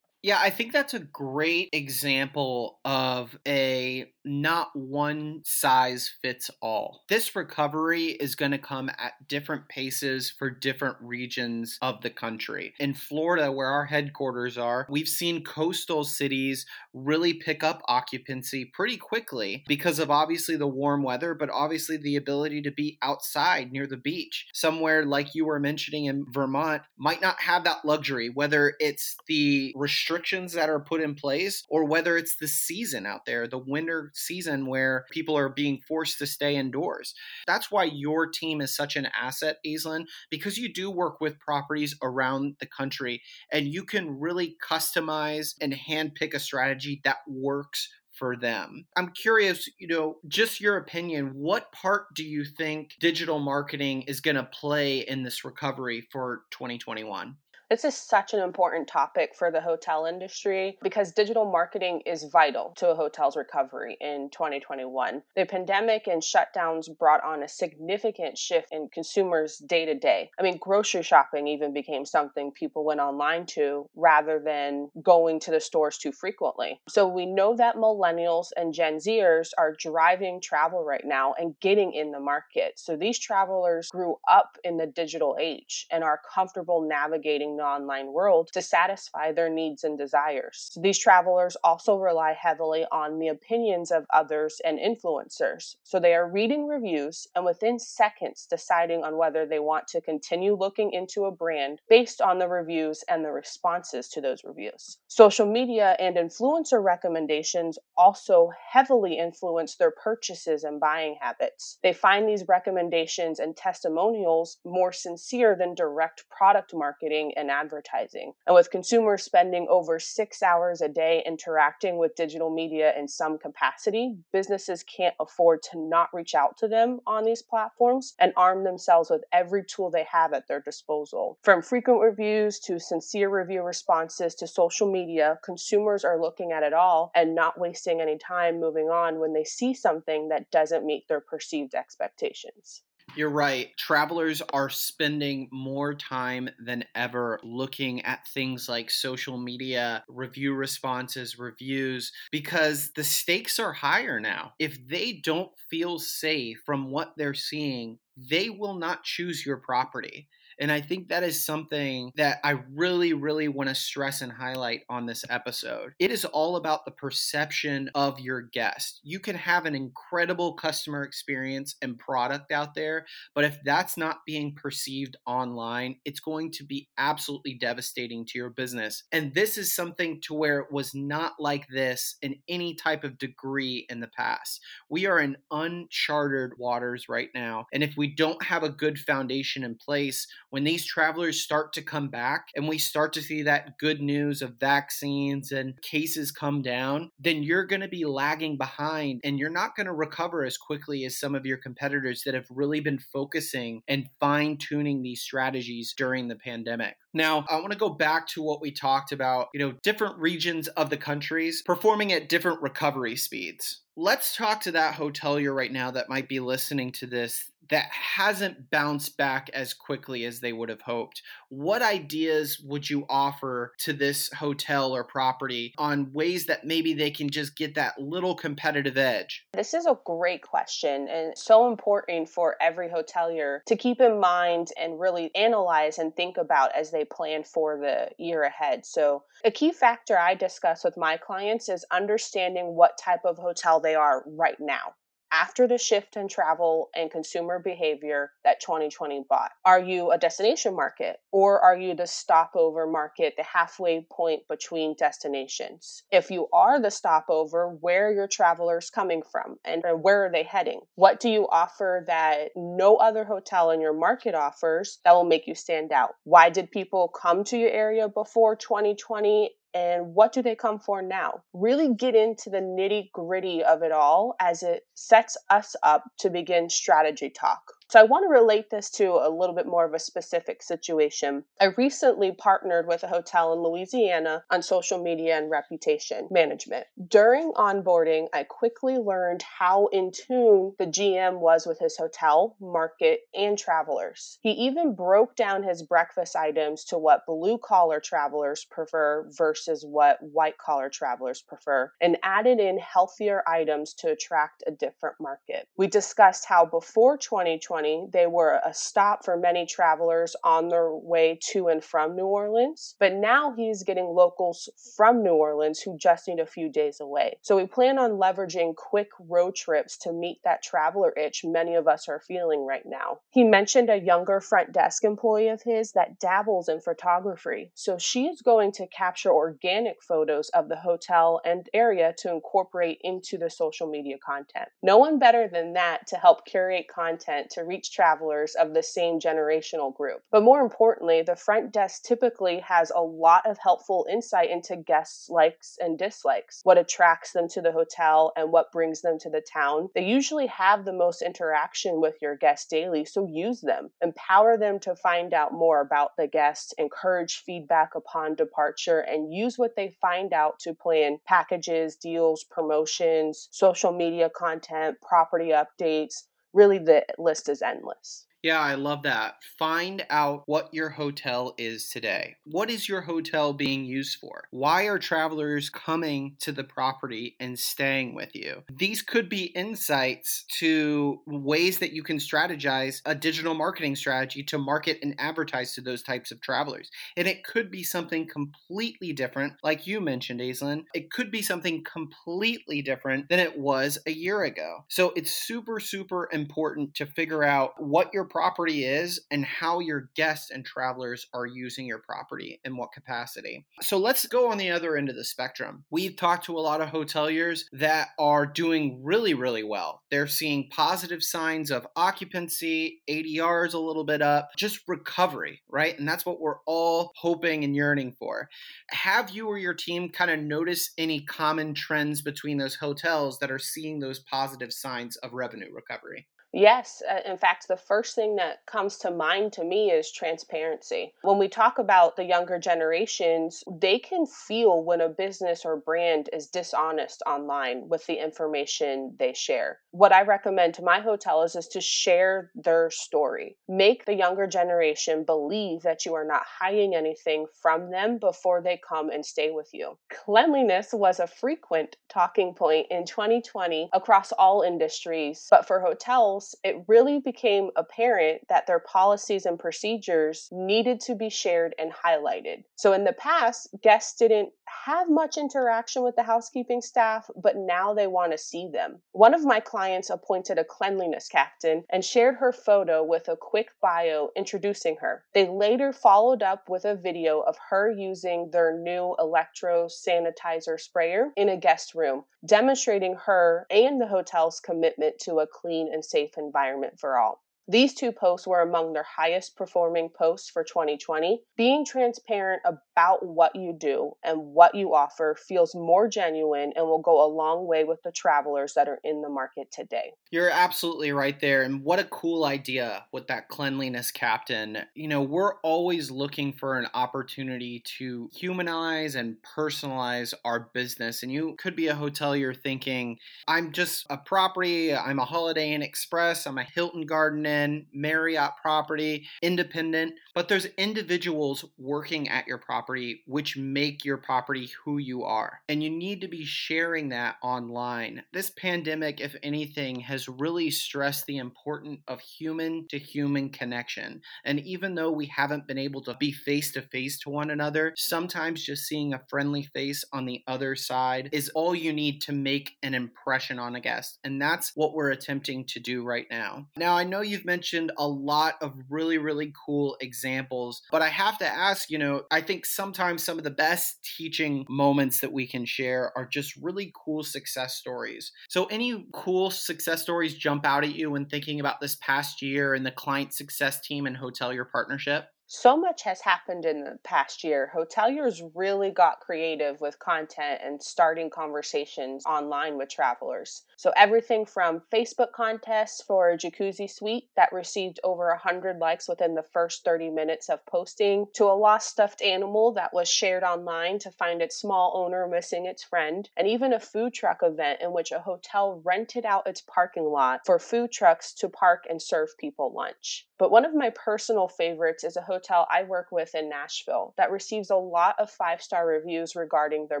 Yeah, 0.28 0.40
I 0.42 0.50
think 0.50 0.74
that's 0.74 0.92
a 0.92 0.98
great 0.98 1.70
example 1.72 2.80
of 2.84 3.38
a 3.48 4.12
not 4.26 4.68
one 4.74 5.40
size 5.46 6.12
fits 6.20 6.50
all. 6.60 7.04
This 7.08 7.34
recovery 7.34 8.08
is 8.08 8.34
going 8.34 8.50
to 8.50 8.58
come 8.58 8.90
at 8.90 9.14
different 9.26 9.70
paces 9.70 10.30
for 10.30 10.50
different 10.50 10.96
regions 11.00 11.78
of 11.80 12.02
the 12.02 12.10
country. 12.10 12.74
In 12.78 12.92
Florida, 12.92 13.50
where 13.50 13.68
our 13.68 13.86
headquarters 13.86 14.58
are, 14.58 14.86
we've 14.90 15.08
seen 15.08 15.44
coastal 15.44 16.04
cities 16.04 16.66
really 16.92 17.32
pick 17.32 17.64
up 17.64 17.80
occupancy 17.88 18.70
pretty 18.74 18.98
quickly 18.98 19.64
because 19.66 19.98
of 19.98 20.10
obviously 20.10 20.56
the 20.56 20.66
warm 20.66 21.02
weather, 21.02 21.34
but 21.34 21.48
obviously 21.50 21.96
the 21.96 22.16
ability 22.16 22.60
to 22.60 22.70
be 22.70 22.98
outside 23.00 23.72
near 23.72 23.86
the 23.86 23.96
beach. 23.96 24.46
Somewhere 24.52 25.06
like 25.06 25.34
you 25.34 25.46
were 25.46 25.58
mentioning 25.58 26.04
in 26.04 26.26
Vermont 26.30 26.82
might 26.98 27.22
not 27.22 27.40
have 27.40 27.64
that 27.64 27.82
luxury, 27.86 28.28
whether 28.28 28.74
it's 28.78 29.16
the 29.26 29.72
restrictions 30.18 30.52
that 30.54 30.68
are 30.68 30.80
put 30.80 31.00
in 31.00 31.14
place 31.14 31.62
or 31.68 31.84
whether 31.84 32.16
it's 32.16 32.36
the 32.36 32.48
season 32.48 33.06
out 33.06 33.24
there, 33.24 33.46
the 33.46 33.56
winter 33.56 34.10
season 34.14 34.66
where 34.66 35.04
people 35.12 35.38
are 35.38 35.48
being 35.48 35.80
forced 35.86 36.18
to 36.18 36.26
stay 36.26 36.56
indoors. 36.56 37.14
That's 37.46 37.70
why 37.70 37.84
your 37.84 38.26
team 38.26 38.60
is 38.60 38.74
such 38.74 38.96
an 38.96 39.06
asset, 39.18 39.58
Aislinn, 39.64 40.06
because 40.28 40.58
you 40.58 40.72
do 40.72 40.90
work 40.90 41.20
with 41.20 41.38
properties 41.38 41.94
around 42.02 42.56
the 42.58 42.66
country 42.66 43.22
and 43.52 43.72
you 43.72 43.84
can 43.84 44.18
really 44.18 44.56
customize 44.68 45.54
and 45.60 45.72
handpick 45.72 46.34
a 46.34 46.40
strategy 46.40 47.00
that 47.04 47.18
works 47.28 47.88
for 48.18 48.36
them. 48.36 48.86
I'm 48.96 49.10
curious, 49.10 49.70
you 49.78 49.86
know, 49.86 50.16
just 50.26 50.60
your 50.60 50.76
opinion, 50.78 51.30
what 51.34 51.70
part 51.70 52.06
do 52.16 52.24
you 52.24 52.44
think 52.44 52.96
digital 52.98 53.38
marketing 53.38 54.02
is 54.02 54.20
going 54.20 54.34
to 54.34 54.42
play 54.42 54.98
in 54.98 55.22
this 55.22 55.44
recovery 55.44 56.08
for 56.10 56.42
2021? 56.50 57.36
This 57.70 57.84
is 57.84 57.94
such 57.94 58.32
an 58.32 58.40
important 58.40 58.88
topic 58.88 59.34
for 59.34 59.50
the 59.50 59.60
hotel 59.60 60.06
industry 60.06 60.78
because 60.82 61.12
digital 61.12 61.44
marketing 61.44 62.00
is 62.06 62.24
vital 62.24 62.72
to 62.78 62.88
a 62.88 62.94
hotel's 62.94 63.36
recovery 63.36 63.98
in 64.00 64.30
2021. 64.32 65.22
The 65.36 65.44
pandemic 65.44 66.06
and 66.06 66.22
shutdowns 66.22 66.88
brought 66.98 67.22
on 67.22 67.42
a 67.42 67.48
significant 67.48 68.38
shift 68.38 68.68
in 68.72 68.88
consumers' 68.88 69.58
day 69.58 69.84
to 69.84 69.94
day. 69.94 70.30
I 70.38 70.42
mean, 70.44 70.56
grocery 70.58 71.02
shopping 71.02 71.46
even 71.46 71.74
became 71.74 72.06
something 72.06 72.52
people 72.52 72.86
went 72.86 73.00
online 73.00 73.44
to 73.48 73.86
rather 73.94 74.40
than 74.42 74.88
going 75.02 75.38
to 75.40 75.50
the 75.50 75.60
stores 75.60 75.98
too 75.98 76.12
frequently. 76.12 76.80
So 76.88 77.06
we 77.06 77.26
know 77.26 77.54
that 77.56 77.76
millennials 77.76 78.46
and 78.56 78.72
Gen 78.72 78.96
Zers 78.96 79.50
are 79.58 79.76
driving 79.78 80.40
travel 80.40 80.84
right 80.84 81.04
now 81.04 81.34
and 81.38 81.54
getting 81.60 81.92
in 81.92 82.12
the 82.12 82.20
market. 82.20 82.78
So 82.78 82.96
these 82.96 83.18
travelers 83.18 83.90
grew 83.90 84.16
up 84.26 84.56
in 84.64 84.78
the 84.78 84.86
digital 84.86 85.36
age 85.38 85.86
and 85.90 86.02
are 86.02 86.22
comfortable 86.34 86.88
navigating 86.88 87.57
the 87.58 87.64
online 87.64 88.12
world 88.12 88.48
to 88.54 88.62
satisfy 88.62 89.32
their 89.32 89.50
needs 89.50 89.84
and 89.84 89.98
desires. 89.98 90.70
These 90.80 90.98
travelers 90.98 91.56
also 91.62 91.96
rely 91.96 92.32
heavily 92.32 92.86
on 92.90 93.18
the 93.18 93.28
opinions 93.28 93.90
of 93.90 94.06
others 94.12 94.60
and 94.64 94.78
influencers. 94.78 95.76
So 95.82 96.00
they 96.00 96.14
are 96.14 96.28
reading 96.28 96.66
reviews 96.66 97.26
and 97.34 97.44
within 97.44 97.78
seconds 97.78 98.46
deciding 98.48 99.04
on 99.04 99.16
whether 99.16 99.46
they 99.46 99.58
want 99.58 99.86
to 99.88 100.00
continue 100.00 100.54
looking 100.54 100.92
into 100.92 101.26
a 101.26 101.30
brand 101.30 101.80
based 101.88 102.20
on 102.20 102.38
the 102.38 102.48
reviews 102.48 103.04
and 103.08 103.24
the 103.24 103.30
responses 103.30 104.08
to 104.08 104.20
those 104.20 104.44
reviews. 104.44 104.98
Social 105.08 105.46
media 105.46 105.96
and 105.98 106.16
influencer 106.16 106.82
recommendations 106.82 107.78
also 107.96 108.50
heavily 108.72 109.18
influence 109.18 109.76
their 109.76 109.90
purchases 109.90 110.64
and 110.64 110.80
buying 110.80 111.16
habits. 111.20 111.78
They 111.82 111.92
find 111.92 112.28
these 112.28 112.46
recommendations 112.48 113.38
and 113.38 113.56
testimonials 113.56 114.58
more 114.64 114.92
sincere 114.92 115.56
than 115.56 115.74
direct 115.74 116.24
product 116.30 116.72
marketing 116.74 117.32
and 117.36 117.47
advertising. 117.50 118.32
And 118.46 118.54
with 118.54 118.70
consumers 118.70 119.22
spending 119.22 119.66
over 119.68 119.98
six 119.98 120.42
hours 120.42 120.80
a 120.80 120.88
day 120.88 121.22
interacting 121.26 121.98
with 121.98 122.14
digital 122.14 122.50
media 122.50 122.92
in 122.98 123.08
some 123.08 123.38
capacity, 123.38 124.16
businesses 124.32 124.82
can't 124.84 125.14
afford 125.20 125.62
to 125.70 125.78
not 125.78 126.08
reach 126.12 126.34
out 126.34 126.56
to 126.58 126.68
them 126.68 127.00
on 127.06 127.24
these 127.24 127.42
platforms 127.42 128.14
and 128.18 128.32
arm 128.36 128.64
themselves 128.64 129.10
with 129.10 129.22
every 129.32 129.64
tool 129.64 129.90
they 129.90 130.06
have 130.10 130.32
at 130.32 130.46
their 130.48 130.60
disposal. 130.60 131.38
From 131.42 131.62
frequent 131.62 132.00
reviews 132.00 132.58
to 132.60 132.78
sincere 132.78 133.28
review 133.28 133.62
responses 133.62 134.34
to 134.36 134.46
social 134.46 134.90
media, 134.90 135.38
consumers 135.44 136.04
are 136.04 136.20
looking 136.20 136.52
at 136.52 136.62
it 136.62 136.72
all 136.72 137.10
and 137.14 137.34
not 137.34 137.58
wasting 137.58 138.00
any 138.00 138.18
time 138.18 138.60
moving 138.60 138.88
on 138.88 139.18
when 139.18 139.32
they 139.32 139.44
see 139.44 139.74
something 139.74 140.28
that 140.28 140.50
doesn't 140.50 140.86
meet 140.86 141.06
their 141.08 141.20
perceived 141.20 141.74
expectations. 141.74 142.82
You're 143.18 143.30
right. 143.30 143.76
Travelers 143.76 144.40
are 144.52 144.70
spending 144.70 145.48
more 145.50 145.92
time 145.92 146.50
than 146.64 146.84
ever 146.94 147.40
looking 147.42 148.00
at 148.04 148.28
things 148.28 148.68
like 148.68 148.92
social 148.92 149.36
media, 149.36 150.04
review 150.06 150.54
responses, 150.54 151.36
reviews, 151.36 152.12
because 152.30 152.92
the 152.92 153.02
stakes 153.02 153.58
are 153.58 153.72
higher 153.72 154.20
now. 154.20 154.52
If 154.60 154.86
they 154.86 155.14
don't 155.14 155.50
feel 155.68 155.98
safe 155.98 156.62
from 156.64 156.92
what 156.92 157.14
they're 157.16 157.34
seeing, 157.34 157.98
they 158.16 158.50
will 158.50 158.74
not 158.74 159.02
choose 159.02 159.44
your 159.44 159.56
property. 159.56 160.28
And 160.60 160.72
I 160.72 160.80
think 160.80 161.08
that 161.08 161.22
is 161.22 161.44
something 161.44 162.10
that 162.16 162.38
I 162.44 162.60
really, 162.74 163.12
really 163.12 163.48
want 163.48 163.68
to 163.68 163.74
stress 163.74 164.22
and 164.22 164.32
highlight 164.32 164.82
on 164.88 165.06
this 165.06 165.24
episode. 165.28 165.92
It 165.98 166.10
is 166.10 166.24
all 166.24 166.56
about 166.56 166.84
the 166.84 166.90
perception 166.90 167.90
of 167.94 168.20
your 168.20 168.42
guest. 168.42 169.00
You 169.02 169.20
can 169.20 169.36
have 169.36 169.66
an 169.66 169.74
incredible 169.74 170.54
customer 170.54 171.02
experience 171.02 171.76
and 171.82 171.98
product 171.98 172.52
out 172.52 172.74
there, 172.74 173.06
but 173.34 173.44
if 173.44 173.58
that's 173.64 173.96
not 173.96 174.18
being 174.26 174.54
perceived 174.54 175.16
online, 175.26 175.96
it's 176.04 176.20
going 176.20 176.50
to 176.52 176.64
be 176.64 176.88
absolutely 176.98 177.54
devastating 177.54 178.24
to 178.26 178.38
your 178.38 178.50
business. 178.50 179.04
And 179.12 179.34
this 179.34 179.58
is 179.58 179.74
something 179.74 180.20
to 180.22 180.34
where 180.34 180.60
it 180.60 180.72
was 180.72 180.94
not 180.94 181.34
like 181.38 181.66
this 181.68 182.16
in 182.22 182.36
any 182.48 182.74
type 182.74 183.04
of 183.04 183.18
degree 183.18 183.86
in 183.88 184.00
the 184.00 184.08
past. 184.08 184.60
We 184.88 185.06
are 185.06 185.20
in 185.20 185.36
uncharted 185.50 186.52
waters 186.58 187.08
right 187.08 187.28
now. 187.34 187.66
And 187.72 187.82
if 187.82 187.94
we 187.96 188.14
don't 188.14 188.42
have 188.42 188.62
a 188.62 188.70
good 188.70 188.98
foundation 188.98 189.64
in 189.64 189.76
place, 189.76 190.26
when 190.50 190.64
these 190.64 190.86
travelers 190.86 191.40
start 191.40 191.72
to 191.74 191.82
come 191.82 192.08
back 192.08 192.48
and 192.56 192.68
we 192.68 192.78
start 192.78 193.12
to 193.12 193.22
see 193.22 193.42
that 193.42 193.78
good 193.78 194.00
news 194.00 194.42
of 194.42 194.58
vaccines 194.58 195.52
and 195.52 195.80
cases 195.82 196.30
come 196.30 196.62
down, 196.62 197.10
then 197.18 197.42
you're 197.42 197.66
going 197.66 197.80
to 197.80 197.88
be 197.88 198.04
lagging 198.04 198.56
behind 198.56 199.20
and 199.24 199.38
you're 199.38 199.50
not 199.50 199.76
going 199.76 199.86
to 199.86 199.92
recover 199.92 200.44
as 200.44 200.56
quickly 200.56 201.04
as 201.04 201.18
some 201.18 201.34
of 201.34 201.44
your 201.44 201.58
competitors 201.58 202.22
that 202.24 202.34
have 202.34 202.46
really 202.50 202.80
been 202.80 202.98
focusing 202.98 203.82
and 203.88 204.08
fine 204.20 204.56
tuning 204.56 205.02
these 205.02 205.20
strategies 205.20 205.94
during 205.96 206.28
the 206.28 206.36
pandemic. 206.36 206.96
Now, 207.14 207.44
I 207.48 207.56
want 207.56 207.72
to 207.72 207.78
go 207.78 207.88
back 207.88 208.26
to 208.28 208.42
what 208.42 208.60
we 208.60 208.70
talked 208.70 209.12
about, 209.12 209.48
you 209.54 209.60
know, 209.60 209.72
different 209.82 210.18
regions 210.18 210.68
of 210.68 210.90
the 210.90 210.96
countries 210.96 211.62
performing 211.62 212.12
at 212.12 212.28
different 212.28 212.62
recovery 212.62 213.16
speeds. 213.16 213.80
Let's 213.96 214.36
talk 214.36 214.60
to 214.60 214.72
that 214.72 214.94
hotelier 214.94 215.54
right 215.54 215.72
now 215.72 215.90
that 215.90 216.08
might 216.08 216.28
be 216.28 216.38
listening 216.38 216.92
to 216.92 217.06
this 217.06 217.50
that 217.70 217.88
hasn't 217.90 218.70
bounced 218.70 219.16
back 219.16 219.50
as 219.52 219.74
quickly 219.74 220.24
as 220.24 220.40
they 220.40 220.52
would 220.52 220.68
have 220.68 220.82
hoped. 220.82 221.22
What 221.48 221.82
ideas 221.82 222.60
would 222.64 222.88
you 222.88 223.06
offer 223.08 223.72
to 223.78 223.92
this 223.92 224.30
hotel 224.32 224.94
or 224.94 225.04
property 225.04 225.74
on 225.78 226.12
ways 226.12 226.46
that 226.46 226.64
maybe 226.64 226.94
they 226.94 227.10
can 227.10 227.30
just 227.30 227.56
get 227.56 227.74
that 227.74 228.00
little 228.00 228.34
competitive 228.34 228.96
edge? 228.96 229.46
This 229.52 229.74
is 229.74 229.86
a 229.86 229.98
great 230.04 230.42
question 230.42 231.08
and 231.08 231.36
so 231.36 231.70
important 231.70 232.28
for 232.28 232.56
every 232.60 232.88
hotelier 232.88 233.60
to 233.66 233.76
keep 233.76 234.00
in 234.00 234.20
mind 234.20 234.68
and 234.80 235.00
really 235.00 235.30
analyze 235.34 235.98
and 235.98 236.14
think 236.14 236.36
about 236.36 236.74
as 236.74 236.90
they 236.90 237.04
plan 237.04 237.44
for 237.44 237.78
the 237.78 238.08
year 238.18 238.42
ahead. 238.42 238.84
So, 238.84 239.24
a 239.44 239.50
key 239.50 239.72
factor 239.72 240.18
I 240.18 240.34
discuss 240.34 240.82
with 240.84 240.96
my 240.96 241.16
clients 241.16 241.68
is 241.68 241.84
understanding 241.92 242.74
what 242.74 242.98
type 242.98 243.24
of 243.24 243.38
hotel 243.38 243.80
they 243.80 243.94
are 243.94 244.24
right 244.26 244.56
now 244.58 244.94
after 245.32 245.66
the 245.66 245.78
shift 245.78 246.16
in 246.16 246.28
travel 246.28 246.90
and 246.94 247.10
consumer 247.10 247.58
behavior 247.58 248.32
that 248.44 248.60
2020 248.60 249.24
brought? 249.28 249.52
Are 249.64 249.80
you 249.80 250.10
a 250.10 250.18
destination 250.18 250.74
market 250.74 251.18
or 251.32 251.60
are 251.60 251.76
you 251.76 251.94
the 251.94 252.06
stopover 252.06 252.86
market, 252.86 253.34
the 253.36 253.42
halfway 253.42 254.06
point 254.10 254.42
between 254.48 254.94
destinations? 254.98 256.02
If 256.10 256.30
you 256.30 256.48
are 256.52 256.80
the 256.80 256.90
stopover, 256.90 257.68
where 257.68 258.08
are 258.08 258.12
your 258.12 258.28
travelers 258.28 258.90
coming 258.90 259.22
from 259.22 259.56
and 259.64 259.82
where 260.02 260.26
are 260.26 260.30
they 260.30 260.42
heading? 260.42 260.80
What 260.94 261.20
do 261.20 261.28
you 261.28 261.48
offer 261.48 262.04
that 262.06 262.50
no 262.56 262.96
other 262.96 263.24
hotel 263.24 263.70
in 263.70 263.80
your 263.80 263.94
market 263.94 264.34
offers 264.34 264.98
that 265.04 265.14
will 265.14 265.24
make 265.24 265.46
you 265.46 265.54
stand 265.54 265.92
out? 265.92 266.10
Why 266.24 266.50
did 266.50 266.70
people 266.70 267.08
come 267.08 267.44
to 267.44 267.58
your 267.58 267.70
area 267.70 268.08
before 268.08 268.56
2020 268.56 269.50
and 269.78 270.14
what 270.14 270.32
do 270.32 270.42
they 270.42 270.56
come 270.56 270.80
for 270.80 271.02
now? 271.02 271.42
Really 271.52 271.94
get 271.94 272.16
into 272.16 272.50
the 272.50 272.58
nitty 272.58 273.12
gritty 273.12 273.62
of 273.62 273.82
it 273.82 273.92
all 273.92 274.34
as 274.40 274.62
it 274.64 274.82
sets 274.94 275.36
us 275.50 275.76
up 275.84 276.04
to 276.18 276.30
begin 276.30 276.68
strategy 276.68 277.30
talk. 277.30 277.62
So 277.90 277.98
I 277.98 278.02
want 278.02 278.24
to 278.24 278.28
relate 278.28 278.68
this 278.68 278.90
to 278.90 279.12
a 279.12 279.30
little 279.30 279.54
bit 279.54 279.66
more 279.66 279.86
of 279.86 279.94
a 279.94 279.98
specific 279.98 280.62
situation. 280.62 281.44
I 281.58 281.68
recently 281.78 282.32
partnered 282.32 282.86
with 282.86 283.02
a 283.02 283.08
hotel 283.08 283.54
in 283.54 283.62
Louisiana 283.62 284.44
on 284.50 284.60
social 284.60 285.02
media 285.02 285.38
and 285.38 285.50
reputation 285.50 286.28
management. 286.30 286.86
During 287.06 287.50
onboarding, 287.52 288.26
I 288.34 288.44
quickly 288.44 288.98
learned 288.98 289.40
how 289.40 289.86
in 289.86 290.10
tune 290.12 290.74
the 290.78 290.84
GM 290.84 291.38
was 291.38 291.64
with 291.64 291.78
his 291.78 291.96
hotel, 291.96 292.56
market, 292.60 293.20
and 293.34 293.56
travelers. 293.56 294.38
He 294.42 294.50
even 294.50 294.94
broke 294.94 295.34
down 295.34 295.62
his 295.62 295.82
breakfast 295.82 296.36
items 296.36 296.84
to 296.86 296.98
what 296.98 297.24
blue 297.26 297.56
collar 297.56 298.00
travelers 298.00 298.66
prefer 298.70 299.26
versus 299.30 299.82
what 299.82 300.18
white 300.20 300.58
collar 300.58 300.90
travelers 300.90 301.40
prefer 301.40 301.90
and 302.02 302.18
added 302.22 302.60
in 302.60 302.78
healthier 302.78 303.42
items 303.46 303.94
to 303.94 304.10
attract 304.10 304.62
a 304.66 304.72
different 304.72 305.16
market. 305.18 305.66
We 305.78 305.86
discussed 305.86 306.44
how 306.44 306.66
before 306.66 307.16
2020 307.16 307.77
2020, 307.78 308.10
they 308.12 308.26
were 308.26 308.60
a 308.64 308.74
stop 308.74 309.24
for 309.24 309.36
many 309.36 309.66
travelers 309.66 310.34
on 310.44 310.68
their 310.68 310.92
way 310.92 311.38
to 311.52 311.68
and 311.68 311.82
from 311.82 312.16
New 312.16 312.26
Orleans. 312.26 312.94
But 312.98 313.14
now 313.14 313.52
he's 313.56 313.82
getting 313.82 314.06
locals 314.06 314.68
from 314.96 315.22
New 315.22 315.34
Orleans 315.34 315.80
who 315.80 315.96
just 315.98 316.28
need 316.28 316.40
a 316.40 316.46
few 316.46 316.70
days 316.70 317.00
away. 317.00 317.38
So 317.42 317.56
we 317.56 317.66
plan 317.66 317.98
on 317.98 318.12
leveraging 318.12 318.74
quick 318.76 319.10
road 319.18 319.54
trips 319.54 319.96
to 319.98 320.12
meet 320.12 320.38
that 320.44 320.62
traveler 320.62 321.12
itch 321.16 321.44
many 321.44 321.74
of 321.74 321.88
us 321.88 322.08
are 322.08 322.20
feeling 322.20 322.66
right 322.66 322.84
now. 322.86 323.18
He 323.30 323.44
mentioned 323.44 323.90
a 323.90 324.00
younger 324.00 324.40
front 324.40 324.72
desk 324.72 325.04
employee 325.04 325.48
of 325.48 325.62
his 325.62 325.92
that 325.92 326.18
dabbles 326.18 326.68
in 326.68 326.80
photography. 326.80 327.70
So 327.74 327.98
she 327.98 328.26
is 328.26 328.42
going 328.42 328.72
to 328.72 328.86
capture 328.86 329.30
organic 329.30 330.02
photos 330.02 330.48
of 330.50 330.68
the 330.68 330.76
hotel 330.76 331.40
and 331.44 331.68
area 331.72 332.14
to 332.18 332.30
incorporate 332.30 333.00
into 333.02 333.38
the 333.38 333.50
social 333.50 333.88
media 333.88 334.16
content. 334.24 334.68
No 334.82 334.98
one 334.98 335.18
better 335.18 335.48
than 335.48 335.74
that 335.74 336.06
to 336.08 336.16
help 336.16 336.46
curate 336.46 336.86
content 336.88 337.50
to 337.50 337.64
reach 337.68 337.92
travelers 337.92 338.54
of 338.54 338.74
the 338.74 338.82
same 338.82 339.20
generational 339.20 339.94
group. 339.94 340.22
But 340.30 340.42
more 340.42 340.60
importantly, 340.60 341.22
the 341.22 341.36
front 341.36 341.72
desk 341.72 342.02
typically 342.02 342.60
has 342.60 342.90
a 342.90 343.00
lot 343.00 343.46
of 343.46 343.58
helpful 343.58 344.06
insight 344.10 344.50
into 344.50 344.76
guests' 344.76 345.28
likes 345.28 345.76
and 345.80 345.98
dislikes, 345.98 346.60
what 346.64 346.78
attracts 346.78 347.32
them 347.32 347.48
to 347.50 347.60
the 347.60 347.72
hotel 347.72 348.32
and 348.36 348.50
what 348.50 348.72
brings 348.72 349.02
them 349.02 349.18
to 349.20 349.30
the 349.30 349.42
town. 349.42 349.90
They 349.94 350.04
usually 350.04 350.46
have 350.46 350.84
the 350.84 350.92
most 350.92 351.22
interaction 351.22 352.00
with 352.00 352.14
your 352.22 352.36
guests 352.36 352.66
daily, 352.66 353.04
so 353.04 353.26
use 353.30 353.60
them. 353.60 353.90
Empower 354.02 354.56
them 354.56 354.78
to 354.80 354.96
find 354.96 355.34
out 355.34 355.52
more 355.52 355.80
about 355.80 356.16
the 356.16 356.26
guests, 356.26 356.72
encourage 356.78 357.42
feedback 357.44 357.94
upon 357.94 358.34
departure, 358.34 359.00
and 359.00 359.32
use 359.32 359.58
what 359.58 359.76
they 359.76 359.94
find 360.00 360.32
out 360.32 360.58
to 360.60 360.74
plan 360.74 361.18
packages, 361.26 361.96
deals, 361.96 362.44
promotions, 362.44 363.48
social 363.50 363.92
media 363.92 364.30
content, 364.30 364.96
property 365.00 365.50
updates, 365.50 366.24
really 366.58 366.78
the 366.78 367.06
list 367.18 367.48
is 367.50 367.62
endless. 367.62 368.27
Yeah, 368.42 368.60
I 368.60 368.76
love 368.76 369.02
that. 369.02 369.34
Find 369.58 370.06
out 370.10 370.44
what 370.46 370.72
your 370.72 370.90
hotel 370.90 371.54
is 371.58 371.90
today. 371.90 372.36
What 372.44 372.70
is 372.70 372.88
your 372.88 373.00
hotel 373.00 373.52
being 373.52 373.84
used 373.84 374.18
for? 374.20 374.44
Why 374.52 374.84
are 374.84 374.98
travelers 374.98 375.70
coming 375.70 376.36
to 376.40 376.52
the 376.52 376.62
property 376.62 377.34
and 377.40 377.58
staying 377.58 378.14
with 378.14 378.34
you? 378.34 378.62
These 378.72 379.02
could 379.02 379.28
be 379.28 379.46
insights 379.46 380.44
to 380.58 381.20
ways 381.26 381.80
that 381.80 381.90
you 381.90 382.04
can 382.04 382.18
strategize 382.18 383.02
a 383.04 383.14
digital 383.14 383.54
marketing 383.54 383.96
strategy 383.96 384.44
to 384.44 384.58
market 384.58 384.98
and 385.02 385.16
advertise 385.18 385.74
to 385.74 385.80
those 385.80 386.04
types 386.04 386.30
of 386.30 386.40
travelers. 386.40 386.90
And 387.16 387.26
it 387.26 387.42
could 387.42 387.72
be 387.72 387.82
something 387.82 388.28
completely 388.28 389.12
different, 389.12 389.54
like 389.64 389.88
you 389.88 390.00
mentioned, 390.00 390.40
Aislinn. 390.40 390.84
It 390.94 391.10
could 391.10 391.32
be 391.32 391.42
something 391.42 391.82
completely 391.82 392.82
different 392.82 393.28
than 393.28 393.40
it 393.40 393.58
was 393.58 393.98
a 394.06 394.12
year 394.12 394.44
ago. 394.44 394.84
So 394.86 395.12
it's 395.16 395.32
super, 395.32 395.80
super 395.80 396.28
important 396.30 396.94
to 396.94 397.06
figure 397.06 397.42
out 397.42 397.72
what 397.82 398.14
your 398.14 398.27
property 398.28 398.84
is 398.84 399.20
and 399.30 399.44
how 399.44 399.80
your 399.80 400.10
guests 400.14 400.50
and 400.50 400.64
travelers 400.64 401.26
are 401.32 401.46
using 401.46 401.86
your 401.86 401.98
property 401.98 402.60
in 402.64 402.76
what 402.76 402.92
capacity. 402.92 403.64
So 403.80 403.98
let's 403.98 404.26
go 404.26 404.50
on 404.50 404.58
the 404.58 404.70
other 404.70 404.96
end 404.96 405.08
of 405.08 405.16
the 405.16 405.24
spectrum. 405.24 405.84
We've 405.90 406.16
talked 406.16 406.44
to 406.46 406.58
a 406.58 406.60
lot 406.60 406.80
of 406.80 406.90
hoteliers 406.90 407.62
that 407.72 408.08
are 408.18 408.46
doing 408.46 409.00
really, 409.02 409.34
really 409.34 409.62
well. 409.62 410.02
They're 410.10 410.26
seeing 410.26 410.68
positive 410.70 411.22
signs 411.22 411.70
of 411.70 411.86
occupancy, 411.96 413.02
ADRs 413.08 413.74
a 413.74 413.78
little 413.78 414.04
bit 414.04 414.22
up, 414.22 414.50
just 414.56 414.80
recovery, 414.86 415.62
right? 415.68 415.98
And 415.98 416.08
that's 416.08 416.26
what 416.26 416.40
we're 416.40 416.60
all 416.66 417.12
hoping 417.16 417.64
and 417.64 417.74
yearning 417.74 418.14
for. 418.18 418.48
Have 418.90 419.30
you 419.30 419.48
or 419.48 419.58
your 419.58 419.74
team 419.74 420.08
kind 420.08 420.30
of 420.30 420.40
noticed 420.40 420.92
any 420.98 421.20
common 421.20 421.74
trends 421.74 422.22
between 422.22 422.58
those 422.58 422.74
hotels 422.74 423.38
that 423.38 423.50
are 423.50 423.58
seeing 423.58 424.00
those 424.00 424.18
positive 424.20 424.72
signs 424.72 425.16
of 425.16 425.32
revenue 425.32 425.72
recovery? 425.72 426.26
Yes. 426.52 427.02
Uh, 427.08 427.30
in 427.30 427.36
fact, 427.36 427.68
the 427.68 427.76
first 427.76 428.17
thing 428.18 428.34
that 428.34 428.66
comes 428.66 428.98
to 428.98 429.12
mind 429.12 429.52
to 429.52 429.62
me 429.62 429.92
is 429.92 430.10
transparency. 430.10 431.14
When 431.22 431.38
we 431.38 431.46
talk 431.46 431.78
about 431.78 432.16
the 432.16 432.24
younger 432.24 432.58
generations, 432.58 433.62
they 433.70 434.00
can 434.00 434.26
feel 434.26 434.82
when 434.82 435.00
a 435.00 435.08
business 435.08 435.64
or 435.64 435.76
brand 435.76 436.28
is 436.32 436.48
dishonest 436.48 437.22
online 437.26 437.88
with 437.88 438.04
the 438.06 438.20
information 438.20 439.14
they 439.20 439.34
share. 439.34 439.78
What 439.92 440.12
I 440.12 440.22
recommend 440.22 440.74
to 440.74 440.82
my 440.82 440.98
hotels 440.98 441.54
is 441.54 441.68
to 441.68 441.80
share 441.80 442.50
their 442.56 442.90
story. 442.90 443.56
Make 443.68 444.04
the 444.04 444.14
younger 444.14 444.48
generation 444.48 445.22
believe 445.22 445.82
that 445.82 446.04
you 446.04 446.14
are 446.14 446.24
not 446.24 446.42
hiding 446.44 446.96
anything 446.96 447.46
from 447.62 447.90
them 447.92 448.18
before 448.18 448.60
they 448.60 448.80
come 448.88 449.10
and 449.10 449.24
stay 449.24 449.52
with 449.52 449.70
you. 449.72 449.96
Cleanliness 450.10 450.88
was 450.92 451.20
a 451.20 451.28
frequent 451.28 451.96
talking 452.08 452.52
point 452.52 452.88
in 452.90 453.06
2020 453.06 453.90
across 453.92 454.32
all 454.32 454.62
industries, 454.62 455.46
but 455.50 455.68
for 455.68 455.78
hotels, 455.78 456.56
it 456.64 456.82
really 456.88 457.20
became 457.20 457.70
apparent 457.76 458.07
that 458.48 458.66
their 458.66 458.78
policies 458.78 459.46
and 459.46 459.58
procedures 459.58 460.48
needed 460.52 461.00
to 461.00 461.14
be 461.14 461.28
shared 461.28 461.74
and 461.78 461.92
highlighted. 461.92 462.64
So, 462.76 462.92
in 462.92 463.04
the 463.04 463.12
past, 463.12 463.68
guests 463.82 464.18
didn't 464.18 464.52
have 464.84 465.08
much 465.10 465.36
interaction 465.36 466.02
with 466.02 466.16
the 466.16 466.22
housekeeping 466.22 466.80
staff, 466.80 467.30
but 467.36 467.56
now 467.56 467.94
they 467.94 468.06
want 468.06 468.32
to 468.32 468.38
see 468.38 468.68
them. 468.72 469.00
One 469.12 469.34
of 469.34 469.44
my 469.44 469.60
clients 469.60 470.10
appointed 470.10 470.58
a 470.58 470.64
cleanliness 470.64 471.28
captain 471.28 471.84
and 471.90 472.04
shared 472.04 472.36
her 472.36 472.52
photo 472.52 473.02
with 473.02 473.28
a 473.28 473.36
quick 473.36 473.68
bio 473.80 474.30
introducing 474.36 474.96
her. 474.96 475.24
They 475.34 475.48
later 475.48 475.92
followed 475.92 476.42
up 476.42 476.68
with 476.68 476.84
a 476.84 476.94
video 476.94 477.40
of 477.40 477.56
her 477.70 477.90
using 477.90 478.50
their 478.50 478.78
new 478.78 479.14
electro 479.18 479.86
sanitizer 479.86 480.80
sprayer 480.80 481.32
in 481.36 481.48
a 481.48 481.56
guest 481.56 481.94
room, 481.94 482.24
demonstrating 482.44 483.14
her 483.14 483.66
and 483.70 484.00
the 484.00 484.06
hotel's 484.06 484.60
commitment 484.60 485.18
to 485.20 485.40
a 485.40 485.46
clean 485.46 485.92
and 485.92 486.04
safe 486.04 486.38
environment 486.38 486.98
for 486.98 487.18
all. 487.18 487.42
These 487.70 487.92
two 487.92 488.12
posts 488.12 488.46
were 488.46 488.62
among 488.62 488.94
their 488.94 489.04
highest 489.04 489.54
performing 489.54 490.08
posts 490.08 490.48
for 490.48 490.64
2020. 490.64 491.42
Being 491.54 491.84
transparent 491.84 492.62
about 492.64 493.26
what 493.26 493.54
you 493.54 493.76
do 493.78 494.12
and 494.24 494.38
what 494.40 494.74
you 494.74 494.94
offer 494.94 495.36
feels 495.38 495.74
more 495.74 496.08
genuine 496.08 496.72
and 496.74 496.86
will 496.86 497.02
go 497.02 497.22
a 497.22 497.28
long 497.28 497.66
way 497.66 497.84
with 497.84 498.02
the 498.02 498.10
travelers 498.10 498.72
that 498.72 498.88
are 498.88 499.00
in 499.04 499.20
the 499.20 499.28
market 499.28 499.70
today. 499.70 500.12
You're 500.30 500.48
absolutely 500.48 501.12
right 501.12 501.38
there. 501.38 501.62
And 501.62 501.84
what 501.84 501.98
a 501.98 502.04
cool 502.04 502.46
idea 502.46 503.04
with 503.12 503.26
that 503.26 503.48
cleanliness 503.48 504.12
captain. 504.12 504.78
You 504.94 505.08
know, 505.08 505.20
we're 505.20 505.56
always 505.56 506.10
looking 506.10 506.54
for 506.54 506.78
an 506.78 506.86
opportunity 506.94 507.82
to 507.98 508.30
humanize 508.32 509.14
and 509.14 509.36
personalize 509.42 510.32
our 510.42 510.70
business. 510.72 511.22
And 511.22 511.30
you 511.30 511.54
could 511.58 511.76
be 511.76 511.88
a 511.88 511.94
hotelier 511.94 512.56
thinking, 512.56 513.18
I'm 513.46 513.72
just 513.72 514.06
a 514.08 514.16
property, 514.16 514.94
I'm 514.94 515.18
a 515.18 515.26
Holiday 515.26 515.74
Inn 515.74 515.82
Express, 515.82 516.46
I'm 516.46 516.56
a 516.56 516.64
Hilton 516.64 517.04
Garden 517.04 517.44
Inn 517.44 517.57
Marriott 517.92 518.52
property, 518.62 519.26
independent, 519.42 520.14
but 520.34 520.48
there's 520.48 520.66
individuals 520.76 521.64
working 521.78 522.28
at 522.28 522.46
your 522.46 522.58
property 522.58 523.22
which 523.26 523.56
make 523.56 524.04
your 524.04 524.18
property 524.18 524.70
who 524.84 524.98
you 524.98 525.24
are. 525.24 525.60
And 525.68 525.82
you 525.82 525.90
need 525.90 526.20
to 526.20 526.28
be 526.28 526.44
sharing 526.44 527.08
that 527.08 527.36
online. 527.42 528.22
This 528.32 528.50
pandemic, 528.50 529.20
if 529.20 529.34
anything, 529.42 530.00
has 530.00 530.28
really 530.28 530.70
stressed 530.70 531.26
the 531.26 531.38
importance 531.38 532.00
of 532.06 532.20
human 532.20 532.86
to 532.88 532.98
human 532.98 533.50
connection. 533.50 534.20
And 534.44 534.60
even 534.60 534.94
though 534.94 535.10
we 535.10 535.26
haven't 535.26 535.66
been 535.66 535.78
able 535.78 536.02
to 536.02 536.14
be 536.14 536.32
face 536.32 536.72
to 536.72 536.82
face 536.82 537.18
to 537.20 537.30
one 537.30 537.50
another, 537.50 537.94
sometimes 537.96 538.64
just 538.64 538.84
seeing 538.84 539.14
a 539.14 539.22
friendly 539.28 539.64
face 539.64 540.04
on 540.12 540.26
the 540.26 540.42
other 540.46 540.76
side 540.76 541.30
is 541.32 541.50
all 541.54 541.74
you 541.74 541.92
need 541.92 542.20
to 542.22 542.32
make 542.32 542.76
an 542.82 542.94
impression 542.94 543.58
on 543.58 543.74
a 543.74 543.80
guest. 543.80 544.18
And 544.24 544.40
that's 544.40 544.72
what 544.74 544.94
we're 544.94 545.10
attempting 545.10 545.64
to 545.66 545.80
do 545.80 546.04
right 546.04 546.26
now. 546.30 546.66
Now, 546.76 546.96
I 546.96 547.04
know 547.04 547.20
you've 547.20 547.44
mentioned 547.48 547.90
a 547.96 548.06
lot 548.06 548.56
of 548.60 548.74
really, 548.90 549.16
really 549.16 549.52
cool 549.66 549.96
examples, 550.00 550.82
but 550.92 551.00
I 551.00 551.08
have 551.08 551.38
to 551.38 551.46
ask, 551.46 551.90
you 551.90 551.96
know, 551.96 552.24
I 552.30 552.42
think 552.42 552.66
sometimes 552.66 553.24
some 553.24 553.38
of 553.38 553.44
the 553.44 553.50
best 553.50 554.04
teaching 554.04 554.66
moments 554.68 555.20
that 555.20 555.32
we 555.32 555.46
can 555.46 555.64
share 555.64 556.12
are 556.14 556.26
just 556.26 556.54
really 556.56 556.92
cool 556.94 557.24
success 557.24 557.74
stories. 557.74 558.32
So, 558.48 558.66
any 558.66 559.06
cool 559.14 559.50
success 559.50 560.02
stories 560.02 560.34
jump 560.34 560.66
out 560.66 560.84
at 560.84 560.94
you 560.94 561.10
when 561.10 561.24
thinking 561.24 561.58
about 561.58 561.80
this 561.80 561.96
past 561.96 562.42
year 562.42 562.74
and 562.74 562.84
the 562.84 562.90
client 562.90 563.32
success 563.32 563.80
team 563.80 564.06
and 564.06 564.16
hotelier 564.16 564.70
partnership? 564.70 565.30
So 565.50 565.78
much 565.78 566.02
has 566.02 566.20
happened 566.20 566.66
in 566.66 566.84
the 566.84 566.98
past 567.04 567.42
year. 567.42 567.72
Hoteliers 567.74 568.42
really 568.54 568.90
got 568.90 569.20
creative 569.20 569.80
with 569.80 569.98
content 569.98 570.60
and 570.62 570.82
starting 570.82 571.30
conversations 571.30 572.26
online 572.26 572.76
with 572.76 572.90
travelers. 572.90 573.64
So, 573.76 573.90
everything 573.96 574.44
from 574.44 574.82
Facebook 574.92 575.32
contests 575.32 576.02
for 576.02 576.28
a 576.28 576.36
jacuzzi 576.36 576.88
suite 576.88 577.30
that 577.34 577.50
received 577.50 577.98
over 578.04 578.28
100 578.28 578.78
likes 578.78 579.08
within 579.08 579.34
the 579.34 579.42
first 579.42 579.84
30 579.84 580.10
minutes 580.10 580.50
of 580.50 580.64
posting, 580.66 581.26
to 581.32 581.44
a 581.44 581.56
lost 581.56 581.88
stuffed 581.88 582.20
animal 582.20 582.72
that 582.72 582.92
was 582.92 583.08
shared 583.08 583.42
online 583.42 583.98
to 584.00 584.10
find 584.10 584.42
its 584.42 584.56
small 584.56 584.92
owner 585.02 585.26
missing 585.26 585.64
its 585.64 585.82
friend, 585.82 586.28
and 586.36 586.46
even 586.46 586.74
a 586.74 586.80
food 586.80 587.14
truck 587.14 587.38
event 587.42 587.80
in 587.80 587.92
which 587.92 588.12
a 588.12 588.20
hotel 588.20 588.82
rented 588.84 589.24
out 589.24 589.46
its 589.46 589.62
parking 589.62 590.04
lot 590.04 590.40
for 590.44 590.58
food 590.58 590.92
trucks 590.92 591.32
to 591.32 591.48
park 591.48 591.86
and 591.88 592.02
serve 592.02 592.36
people 592.36 592.70
lunch. 592.70 593.26
But 593.38 593.50
one 593.50 593.64
of 593.64 593.74
my 593.74 593.90
personal 593.90 594.48
favorites 594.48 595.04
is 595.04 595.16
a 595.16 595.22
hotel 595.22 595.37
I 595.48 595.84
work 595.84 596.08
with 596.10 596.34
in 596.34 596.48
Nashville 596.48 597.14
that 597.16 597.30
receives 597.30 597.70
a 597.70 597.76
lot 597.76 598.16
of 598.18 598.30
five 598.30 598.62
star 598.62 598.86
reviews 598.86 599.36
regarding 599.36 599.86
their 599.86 600.00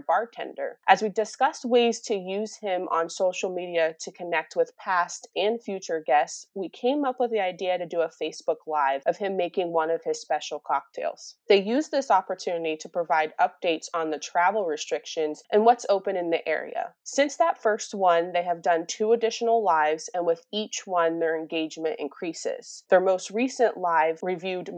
bartender. 0.00 0.78
As 0.86 1.02
we 1.02 1.08
discussed 1.08 1.64
ways 1.64 2.00
to 2.02 2.14
use 2.14 2.56
him 2.56 2.88
on 2.90 3.08
social 3.08 3.50
media 3.54 3.94
to 4.00 4.12
connect 4.12 4.56
with 4.56 4.76
past 4.76 5.28
and 5.36 5.62
future 5.62 6.02
guests, 6.06 6.46
we 6.54 6.68
came 6.68 7.04
up 7.04 7.20
with 7.20 7.30
the 7.30 7.40
idea 7.40 7.78
to 7.78 7.86
do 7.86 8.00
a 8.00 8.08
Facebook 8.08 8.56
Live 8.66 9.02
of 9.06 9.16
him 9.16 9.36
making 9.36 9.72
one 9.72 9.90
of 9.90 10.02
his 10.04 10.20
special 10.20 10.58
cocktails. 10.58 11.36
They 11.48 11.62
used 11.62 11.90
this 11.90 12.10
opportunity 12.10 12.76
to 12.76 12.88
provide 12.88 13.32
updates 13.40 13.86
on 13.94 14.10
the 14.10 14.18
travel 14.18 14.66
restrictions 14.66 15.42
and 15.50 15.64
what's 15.64 15.86
open 15.88 16.16
in 16.16 16.30
the 16.30 16.46
area. 16.48 16.94
Since 17.04 17.36
that 17.36 17.62
first 17.62 17.94
one, 17.94 18.32
they 18.32 18.42
have 18.42 18.62
done 18.62 18.86
two 18.86 19.12
additional 19.12 19.62
lives, 19.62 20.08
and 20.14 20.26
with 20.26 20.44
each 20.52 20.86
one, 20.86 21.18
their 21.18 21.36
engagement 21.36 21.96
increases. 21.98 22.84
Their 22.90 23.00
most 23.00 23.30
recent 23.30 23.76
live 23.76 24.18
reviewed 24.22 24.72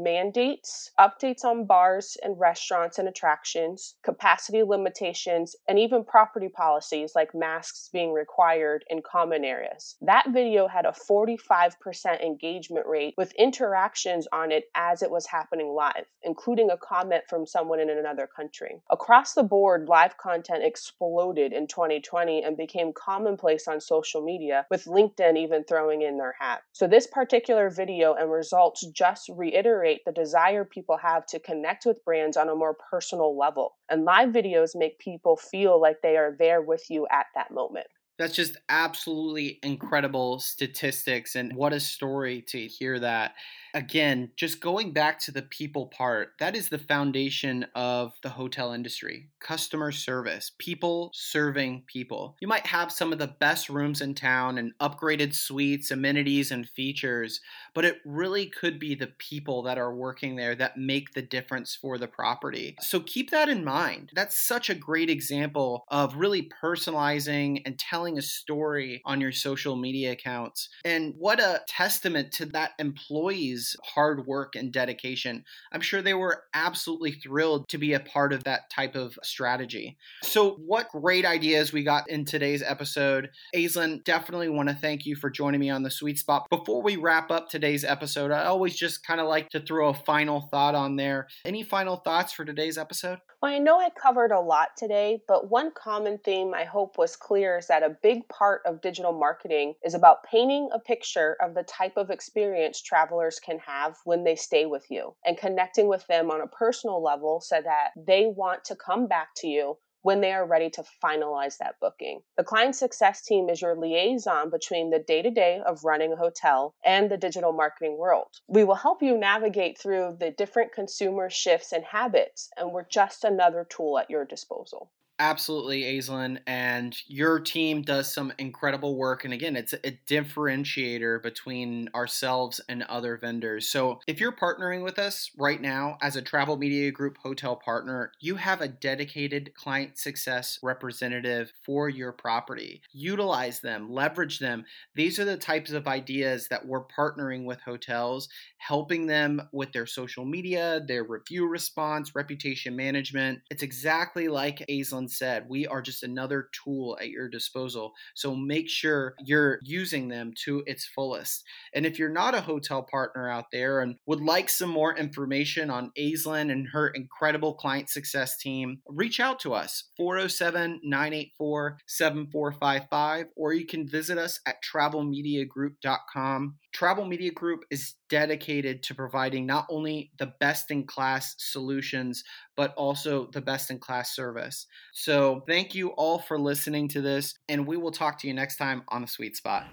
updates 0.99 1.45
on 1.45 1.67
bars 1.67 2.17
and 2.23 2.39
restaurants 2.39 2.99
and 2.99 3.09
attractions, 3.09 3.95
capacity 4.03 4.63
limitations, 4.63 5.57
and 5.69 5.79
even 5.79 6.05
property 6.05 6.49
policies 6.49 7.13
like 7.15 7.35
masks 7.35 7.89
being 7.93 8.13
required 8.13 8.85
in 8.89 9.03
common 9.03 9.45
areas. 9.45 9.97
That 10.01 10.31
video 10.31 10.67
had 10.69 10.87
a 10.87 10.95
45% 11.11 12.21
engagement 12.21 12.87
rate 12.87 13.15
with 13.17 13.33
interactions 13.33 14.27
on 14.33 14.51
it 14.53 14.65
as 14.75 15.03
it 15.03 15.11
was 15.11 15.27
happening 15.27 15.69
live, 15.69 16.07
including 16.23 16.71
a 16.71 16.77
comment 16.77 17.25
from 17.29 17.47
someone 17.47 17.81
in 17.81 17.91
another 17.91 18.27
country. 18.27 18.81
Across 18.91 19.35
the 19.35 19.43
board, 19.43 19.89
live 19.89 20.17
content 20.17 20.65
exploded 20.65 21.53
in 21.53 21.67
2020 21.67 22.43
and 22.43 22.57
became 22.57 22.93
commonplace 22.93 23.69
on 23.69 23.81
social 23.81 24.23
media, 24.23 24.67
with 24.71 24.85
LinkedIn 24.85 25.37
even 25.37 25.65
throwing 25.65 26.03
in 26.03 26.19
their 26.19 26.35
hat. 26.39 26.63
So, 26.73 26.87
this 26.87 27.07
particular 27.07 27.71
video 27.71 28.15
and 28.15 28.31
results 28.31 28.87
just 28.87 29.31
reiterate 29.35 30.05
the 30.05 30.13
desire 30.13 30.40
people 30.65 30.97
have 30.97 31.27
to 31.27 31.39
connect 31.39 31.87
with 31.87 32.05
brands 32.05 32.37
on 32.37 32.49
a 32.49 32.55
more 32.55 32.77
personal 32.91 33.37
level. 33.37 33.77
And 33.89 34.05
live 34.05 34.31
videos 34.31 34.71
make 34.75 34.99
people 34.99 35.37
feel 35.37 35.81
like 35.81 36.03
they 36.03 36.17
are 36.17 36.37
there 36.39 36.63
with 36.63 36.91
you 36.91 37.07
at 37.11 37.27
that 37.35 37.51
moment. 37.51 37.87
That's 38.19 38.35
just 38.35 38.59
absolutely 38.69 39.59
incredible 39.63 40.41
statistics, 40.41 41.37
and 41.37 41.55
what 41.55 41.73
a 41.73 41.81
story 41.81 42.43
to 42.49 42.67
hear 42.67 42.99
that 42.99 43.35
again, 43.75 44.31
just 44.37 44.61
going 44.61 44.93
back 44.93 45.19
to 45.21 45.33
the 45.33 45.43
people 45.43 45.87
part, 45.87 46.33
that 46.39 46.57
is 46.57 46.69
the 46.69 46.79
foundation 46.79 47.67
of 47.75 48.13
the 48.23 48.31
hotel 48.31 48.73
industry 48.73 49.31
customer 49.41 49.91
service, 49.91 50.53
people 50.59 51.11
serving 51.15 51.83
people. 51.87 52.37
You 52.41 52.49
might 52.49 52.67
have 52.67 52.93
some 52.93 53.13
of 53.13 53.19
the 53.19 53.27
best 53.27 53.69
rooms 53.69 54.01
in 54.01 54.15
town 54.15 54.59
and 54.59 54.73
upgraded 54.79 55.35
suites, 55.35 55.91
amenities, 55.91 56.51
and 56.51 56.69
features, 56.69 57.41
but 57.75 57.85
it 57.85 57.99
really 58.05 58.47
could 58.47 58.79
be 58.79 58.95
the 58.95 59.13
people 59.19 59.63
that 59.63 59.79
are 59.79 59.95
working 59.95 60.37
there 60.37 60.55
that 60.57 60.77
make 60.77 61.15
the 61.15 61.23
difference 61.23 61.75
for 61.75 61.99
the 61.99 62.07
property. 62.07 62.77
So 62.81 63.01
keep 63.01 63.31
that 63.31 63.49
in 63.49 63.65
mind. 63.65 64.11
That's 64.15 64.39
such 64.39 64.69
a 64.69 64.75
great 64.75 65.11
example 65.11 65.85
of 65.89 66.17
really 66.17 66.51
personalizing 66.63 67.63
and 67.65 67.79
telling 67.79 68.19
a 68.19 68.23
story 68.23 69.01
on 69.05 69.21
your 69.21 69.33
social 69.33 69.77
media 69.77 70.13
accounts. 70.13 70.69
And 70.85 71.15
what 71.19 71.41
a 71.41 71.63
testament 71.67 72.33
to 72.33 72.47
that 72.47 72.73
employee's 72.79 73.60
hard 73.85 74.27
work 74.27 74.57
and 74.57 74.73
dedication. 74.73 75.45
I'm 75.73 75.81
sure 75.81 76.03
they 76.03 76.15
were 76.15 76.45
absolutely 76.55 77.13
thrilled 77.13 77.69
to 77.69 77.79
be 77.79 77.93
a 77.93 78.01
part 78.01 78.33
of 78.33 78.45
that 78.45 78.71
type 78.71 78.95
of 78.95 79.19
strategy. 79.23 79.97
So, 80.23 80.57
what 80.67 80.89
great 80.91 81.25
ideas 81.25 81.73
we 81.73 81.83
got 81.83 82.09
in 82.09 82.25
today's 82.25 82.63
episode. 82.63 83.31
Aislinn, 83.55 84.05
definitely 84.05 84.49
want 84.49 84.69
to 84.69 84.75
thank 84.75 85.05
you 85.05 85.17
for 85.17 85.31
joining 85.31 85.61
me 85.61 85.71
on 85.71 85.83
the 85.83 85.91
sweet 85.91 86.19
spot. 86.19 86.47
Before 86.49 86.83
we 86.83 86.97
wrap 86.97 87.31
up 87.31 87.49
today's 87.49 87.85
episode, 87.85 88.31
I 88.31 88.45
always 88.45 88.77
just 88.77 89.07
kind 89.07 89.21
of 89.21 89.27
like 89.27 89.49
to 89.51 89.61
throw 89.61 89.89
a 89.89 89.95
final 89.95 90.49
thought 90.51 90.75
on 90.75 90.97
there. 90.97 91.29
Any 91.45 91.63
final 91.63 91.97
thoughts 91.97 92.33
for 92.33 92.45
today's 92.45 92.79
episode? 92.79 93.19
Well, 93.43 93.53
I 93.53 93.59
know 93.59 93.81
I 93.81 93.89
covered 93.91 94.33
a 94.33 94.41
lot 94.41 94.77
today, 94.77 95.23
but 95.27 95.51
one 95.51 95.73
common 95.73 96.19
theme 96.19 96.53
I 96.53 96.65
hope 96.65 96.99
was 96.99 97.17
clear 97.17 97.57
is 97.57 97.69
that 97.69 97.83
a 97.83 97.97
big 98.03 98.29
part 98.29 98.61
of 98.67 98.83
digital 98.83 99.13
marketing 99.13 99.75
is 99.83 99.95
about 99.95 100.25
painting 100.25 100.69
a 100.73 100.79
picture 100.79 101.37
of 101.41 101.55
the 101.55 101.63
type 101.63 101.97
of 101.97 102.11
experience 102.11 102.83
travelers 102.83 103.41
can 103.51 103.59
have 103.59 103.97
when 104.05 104.23
they 104.23 104.37
stay 104.37 104.65
with 104.65 104.87
you 104.91 105.15
and 105.25 105.37
connecting 105.37 105.89
with 105.89 106.07
them 106.07 106.31
on 106.31 106.41
a 106.41 106.47
personal 106.47 107.03
level 107.03 107.41
so 107.41 107.61
that 107.61 107.89
they 107.97 108.27
want 108.27 108.65
to 108.65 108.77
come 108.77 109.09
back 109.09 109.29
to 109.37 109.49
you 109.49 109.77
when 110.03 110.21
they 110.21 110.33
are 110.33 110.47
ready 110.47 110.71
to 110.71 110.85
finalize 111.05 111.59
that 111.59 111.75
booking. 111.81 112.21
The 112.37 112.45
client 112.45 112.75
success 112.75 113.23
team 113.23 113.51
is 113.51 113.61
your 113.61 113.77
liaison 113.77 114.51
between 114.51 114.91
the 114.91 114.99
day 114.99 115.21
to 115.21 115.31
day 115.31 115.61
of 115.67 115.85
running 115.85 116.13
a 116.13 116.17
hotel 116.17 116.75
and 116.85 117.11
the 117.11 117.19
digital 117.19 117.53
marketing 117.53 117.99
world. 117.99 118.29
We 118.49 118.65
will 118.65 118.77
help 118.77 119.03
you 119.03 119.19
navigate 119.19 119.79
through 119.79 120.17
the 120.19 120.31
different 120.31 120.73
consumer 120.73 121.29
shifts 121.29 121.73
and 121.73 121.85
habits, 121.85 122.49
and 122.57 122.73
we're 122.73 122.87
just 122.89 123.25
another 123.25 123.67
tool 123.69 123.99
at 123.99 124.11
your 124.11 124.25
disposal. 124.25 124.91
Absolutely, 125.23 125.83
Aislinn. 125.83 126.39
And 126.47 126.97
your 127.07 127.41
team 127.41 127.83
does 127.83 128.11
some 128.11 128.33
incredible 128.39 128.97
work. 128.97 129.23
And 129.27 129.35
again, 129.35 129.55
it's 129.55 129.75
a 129.75 130.01
differentiator 130.09 131.23
between 131.23 131.91
ourselves 131.95 132.59
and 132.71 132.85
other 132.85 133.19
vendors. 133.19 133.69
So 133.69 134.01
if 134.07 134.19
you're 134.19 134.33
partnering 134.33 134.83
with 134.83 134.99
us 134.99 135.31
right 135.37 135.61
now 135.61 135.99
as 136.01 136.17
a 136.17 136.23
Travel 136.23 136.57
Media 136.57 136.91
Group 136.91 137.19
hotel 137.23 137.55
partner, 137.55 138.13
you 138.21 138.37
have 138.37 138.63
a 138.63 138.69
dedicated 138.69 139.53
client 139.55 139.99
success 139.99 140.59
representative 140.63 141.53
for 141.67 141.91
your 141.91 142.13
property. 142.13 142.81
Utilize 142.91 143.61
them, 143.61 143.93
leverage 143.93 144.39
them. 144.39 144.65
These 144.95 145.19
are 145.19 145.27
the 145.27 145.37
types 145.37 145.71
of 145.73 145.87
ideas 145.87 146.49
that 146.49 146.65
we're 146.67 146.85
partnering 146.87 147.45
with 147.45 147.61
hotels, 147.61 148.31
helping 148.59 149.07
them 149.07 149.43
with 149.53 149.73
their 149.73 149.87
social 149.87 150.25
media, 150.25 150.81
their 150.87 151.05
review 151.05 151.47
response, 151.47 152.15
reputation 152.15 152.75
management. 152.77 153.41
It's 153.51 153.63
exactly 153.63 154.29
like 154.29 154.65
Aislinn 154.71 155.10
said, 155.11 155.47
we 155.49 155.67
are 155.67 155.83
just 155.83 156.03
another 156.03 156.49
tool 156.53 156.99
at 157.01 157.09
your 157.09 157.29
disposal. 157.29 157.93
So 158.15 158.35
make 158.35 158.69
sure 158.69 159.15
you're 159.25 159.59
using 159.63 160.09
them 160.09 160.33
to 160.45 160.63
its 160.67 160.87
fullest. 160.87 161.45
And 161.75 161.87
if 161.87 161.99
you're 161.99 162.09
not 162.09 162.35
a 162.35 162.41
hotel 162.41 162.83
partner 162.83 163.29
out 163.29 163.47
there 163.53 163.81
and 163.81 163.97
would 164.07 164.21
like 164.21 164.49
some 164.49 164.71
more 164.71 164.97
information 164.97 165.71
on 165.71 165.93
Aislinn 165.99 166.51
and 166.51 166.69
her 166.73 166.89
incredible 166.89 167.55
client 167.55 167.89
success 167.89 168.37
team, 168.37 168.81
reach 168.89 169.21
out 169.21 169.41
to 169.41 169.55
us 169.55 169.85
407 169.97 170.81
984 170.83 171.79
7455, 171.87 173.27
or 173.37 173.53
you 173.53 173.67
can 173.67 173.89
visit 173.89 174.19
us 174.19 174.41
at 174.47 174.57
travelmediagroup.com. 174.63 176.57
Travel 176.73 177.05
Media 177.05 177.33
Group 177.33 177.65
is 177.71 177.95
dedicated 178.09 178.83
to 178.85 178.95
providing 178.95 179.47
not 179.47 179.67
only 179.71 180.13
the 180.19 180.33
best 180.41 180.71
in 180.71 180.87
class 180.87 181.35
solutions, 181.39 182.23
but 182.57 182.75
also 182.75 183.29
the 183.33 183.41
best 183.41 183.71
in 183.71 183.79
class 183.79 184.15
service. 184.15 184.67
So, 185.03 185.43
thank 185.47 185.75
you 185.75 185.93
all 185.93 186.19
for 186.19 186.39
listening 186.39 186.87
to 186.89 187.01
this, 187.01 187.33
and 187.49 187.67
we 187.67 187.79
will 187.79 187.91
talk 187.91 188.19
to 188.19 188.29
you 188.29 188.35
next 188.35 188.59
time 188.59 188.83
on 188.89 189.01
the 189.01 189.09
Sweet 189.09 189.35
Spot. 189.35 189.67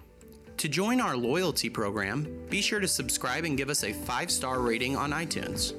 To 0.55 0.69
join 0.69 1.01
our 1.01 1.17
loyalty 1.17 1.69
program, 1.69 2.45
be 2.49 2.61
sure 2.61 2.79
to 2.79 2.87
subscribe 2.87 3.43
and 3.43 3.57
give 3.57 3.69
us 3.69 3.83
a 3.83 3.91
five 3.91 4.31
star 4.31 4.61
rating 4.61 4.95
on 4.95 5.11
iTunes. 5.11 5.73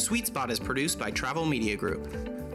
Sweet 0.00 0.28
Spot 0.28 0.50
is 0.50 0.58
produced 0.58 0.98
by 0.98 1.10
Travel 1.10 1.44
Media 1.44 1.76
Group. 1.76 2.10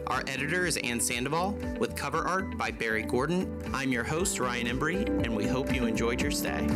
Our 0.08 0.24
editor 0.26 0.66
is 0.66 0.78
Ann 0.78 0.98
Sandoval, 0.98 1.52
with 1.78 1.94
cover 1.94 2.26
art 2.26 2.58
by 2.58 2.72
Barry 2.72 3.04
Gordon. 3.04 3.62
I'm 3.72 3.92
your 3.92 4.02
host, 4.02 4.40
Ryan 4.40 4.66
Embry, 4.66 5.06
and 5.24 5.36
we 5.36 5.46
hope 5.46 5.72
you 5.72 5.86
enjoyed 5.86 6.20
your 6.20 6.32
stay. 6.32 6.66